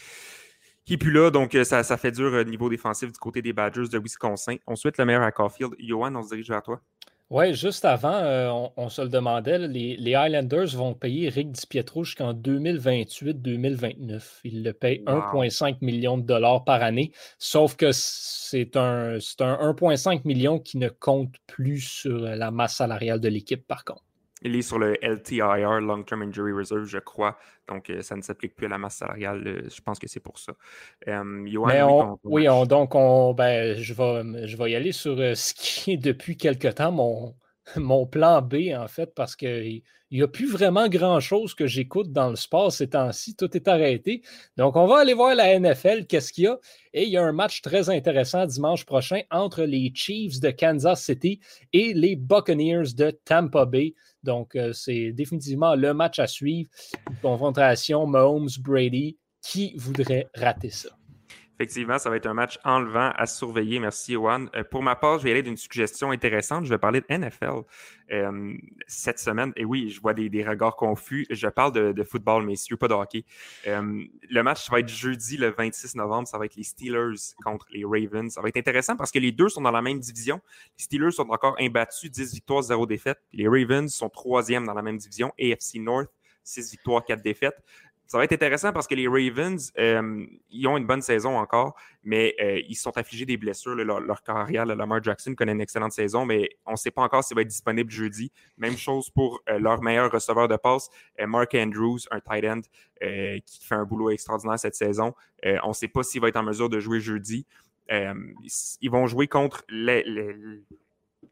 [0.85, 3.89] qui plus là, donc ça, ça fait dur au niveau défensif du côté des Badgers
[3.89, 4.55] de Wisconsin.
[4.67, 5.75] On souhaite le meilleur à Caulfield.
[5.79, 6.79] Johan, on se dirige vers toi.
[7.31, 12.03] Oui, juste avant, euh, on, se le demandait, les, les, Highlanders vont payer Rick DiPietro
[12.03, 14.41] jusqu'en 2028-2029.
[14.43, 20.21] Ils le payent 1,5 million de dollars par année, sauf que c'est un, un 1,5
[20.25, 24.04] million qui ne compte plus sur la masse salariale de l'équipe, par contre.
[24.45, 27.35] Il est sur le LTIR, Long Term Injury Reserve, je crois.
[27.67, 29.41] Donc, euh, ça ne s'applique plus à la masse salariale.
[29.47, 30.53] Euh, je pense que c'est pour ça.
[32.23, 35.97] oui, donc on, ben, je, vais, je vais y aller sur euh, ce qui est
[36.11, 37.33] depuis quelque temps mon,
[37.77, 42.29] mon plan B, en fait, parce qu'il n'y a plus vraiment grand-chose que j'écoute dans
[42.29, 43.35] le sport ces temps-ci.
[43.35, 44.21] Tout est arrêté.
[44.57, 46.59] Donc, on va aller voir la NFL, qu'est-ce qu'il y a?
[46.93, 51.03] Et il y a un match très intéressant dimanche prochain entre les Chiefs de Kansas
[51.03, 51.39] City
[51.73, 53.95] et les Buccaneers de Tampa Bay.
[54.23, 56.69] Donc, euh, c'est définitivement le match à suivre.
[57.21, 59.17] confrontation Mahomes-Brady.
[59.41, 60.89] Qui voudrait rater ça?
[61.57, 63.79] Effectivement, ça va être un match enlevant à surveiller.
[63.79, 64.47] Merci, Johan.
[64.55, 66.65] Euh, pour ma part, je vais aller d'une suggestion intéressante.
[66.65, 67.63] Je vais parler de NFL
[68.11, 68.53] euh,
[68.87, 69.53] cette semaine.
[69.55, 71.25] Et oui, je vois des, regards confus.
[71.29, 73.23] Je parle de, football, messieurs, pas de hockey.
[73.67, 76.27] Euh, le match va être jeudi, le 26 novembre.
[76.27, 78.33] Ça va être les Steelers contre les Ravens.
[78.33, 80.41] Ça va être intéressant parce que les deux sont dans la même division.
[80.77, 83.21] Les Steelers sont encore imbattus, 10 victoires, 0 défaites.
[83.31, 86.09] Les Ravens sont troisième dans la même division, AFC North.
[86.47, 87.57] 6 victoires, 4 défaites
[88.07, 91.75] ça va être intéressant parce que les Ravens, euh, ils ont une bonne saison encore,
[92.03, 93.75] mais euh, ils sont affligés des blessures.
[93.75, 97.35] leur, carrière, Lamar Jackson connaît une excellente saison, mais on ne sait pas encore s'il
[97.35, 98.31] va être disponible jeudi.
[98.57, 100.89] Même chose pour euh, leur meilleur receveur de passe,
[101.25, 102.61] Mark Andrews, un tight end
[103.45, 105.13] qui fait un boulot extraordinaire cette saison.
[105.43, 107.45] on ne sait pas s'il va être en mesure de jouer jeudi.
[107.89, 110.03] ils vont jouer contre les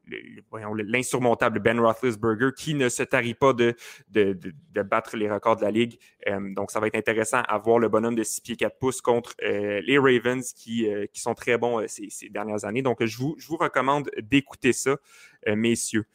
[0.08, 3.76] l'insurmontable Ben Roethlisberger qui ne se tarit pas de,
[4.10, 5.98] de, battre les records de la Ligue.
[6.28, 9.02] Euh, donc, ça va être intéressant à voir le bonhomme de 6 pieds 4 pouces
[9.02, 12.82] contre euh, les Ravens qui, euh, qui sont très bons ces, dernières années.
[12.82, 14.98] Donc, je vous, je vous recommande d'écouter ça,
[15.48, 16.06] messieurs.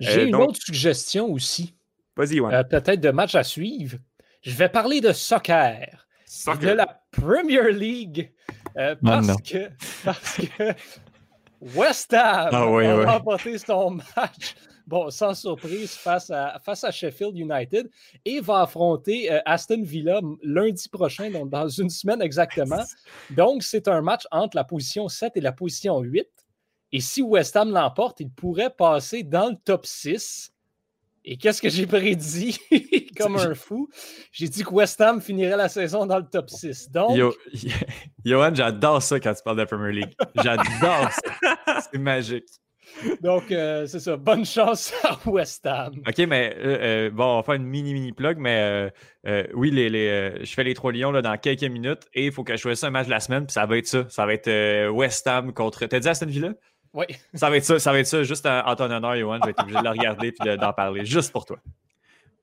[0.00, 1.74] J'ai une autre suggestion aussi.
[2.16, 3.98] Vas-y, euh, Peut-être de match à suivre.
[4.42, 6.06] Je vais parler de soccer.
[6.60, 8.32] De la Premier League.
[8.76, 9.70] Euh, parce, que,
[10.04, 10.72] parce que
[11.60, 14.54] West Ham ah a remporté son match
[14.86, 17.90] bon, sans surprise, face à, face à Sheffield United
[18.24, 22.82] et va affronter euh, Aston Villa lundi prochain, donc dans une semaine exactement.
[23.30, 26.26] Donc, c'est un match entre la position 7 et la position 8.
[26.92, 30.52] Et si West Ham l'emporte, il pourrait passer dans le top 6.
[31.24, 32.58] Et qu'est-ce que j'ai prédit?
[33.16, 33.88] comme un fou?
[34.32, 36.90] J'ai dit que West Ham finirait la saison dans le top 6.
[36.90, 37.18] Donc...
[38.24, 40.14] Johan, j'adore ça quand tu parles de la Premier League.
[40.42, 41.80] J'adore ça.
[41.92, 42.46] C'est magique.
[43.20, 44.16] Donc, euh, c'est ça.
[44.16, 45.94] Bonne chance à West Ham.
[46.06, 48.90] OK, mais euh, euh, bon, on va faire une mini-mini plug, mais
[49.54, 52.56] oui, les, je fais les trois Lions là, dans quelques minutes et il faut que
[52.56, 54.06] je choisisse un match de la semaine, puis ça va être ça.
[54.08, 55.86] Ça va être West Ham contre.
[55.86, 56.52] T'as dit Aston Villa?
[56.94, 57.04] Oui.
[57.34, 59.38] Ça va être ça, ça va être ça, juste en, ton honneur, Johan.
[59.40, 61.58] Je vais être obligé de le regarder et d'en parler, juste pour toi.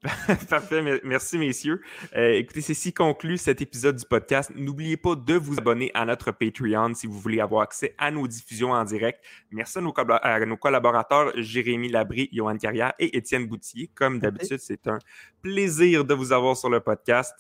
[0.50, 1.82] Parfait, merci messieurs.
[2.16, 4.52] Euh, écoutez, c'est si conclut cet épisode du podcast.
[4.54, 8.28] N'oubliez pas de vous abonner à notre Patreon si vous voulez avoir accès à nos
[8.28, 9.24] diffusions en direct.
[9.52, 13.90] Merci à nos, collaborateurs Jérémy Labry, Johan Carrière et Étienne Boutier.
[13.96, 15.00] Comme d'habitude, c'est un
[15.42, 17.34] plaisir de vous avoir sur le podcast.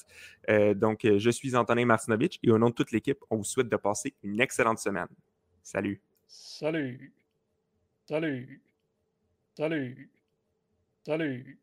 [0.49, 3.67] Euh, donc, je suis Antonin Martinovitch et au nom de toute l'équipe, on vous souhaite
[3.67, 5.07] de passer une excellente semaine.
[5.63, 5.99] Salut.
[6.27, 7.11] Salut.
[8.07, 8.61] Salut.
[9.57, 10.09] Salut.
[11.05, 11.62] Salut.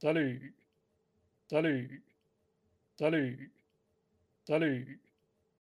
[0.00, 0.54] Salut.
[1.50, 1.90] Salut.
[2.98, 3.50] Salut.
[4.46, 5.07] Salut.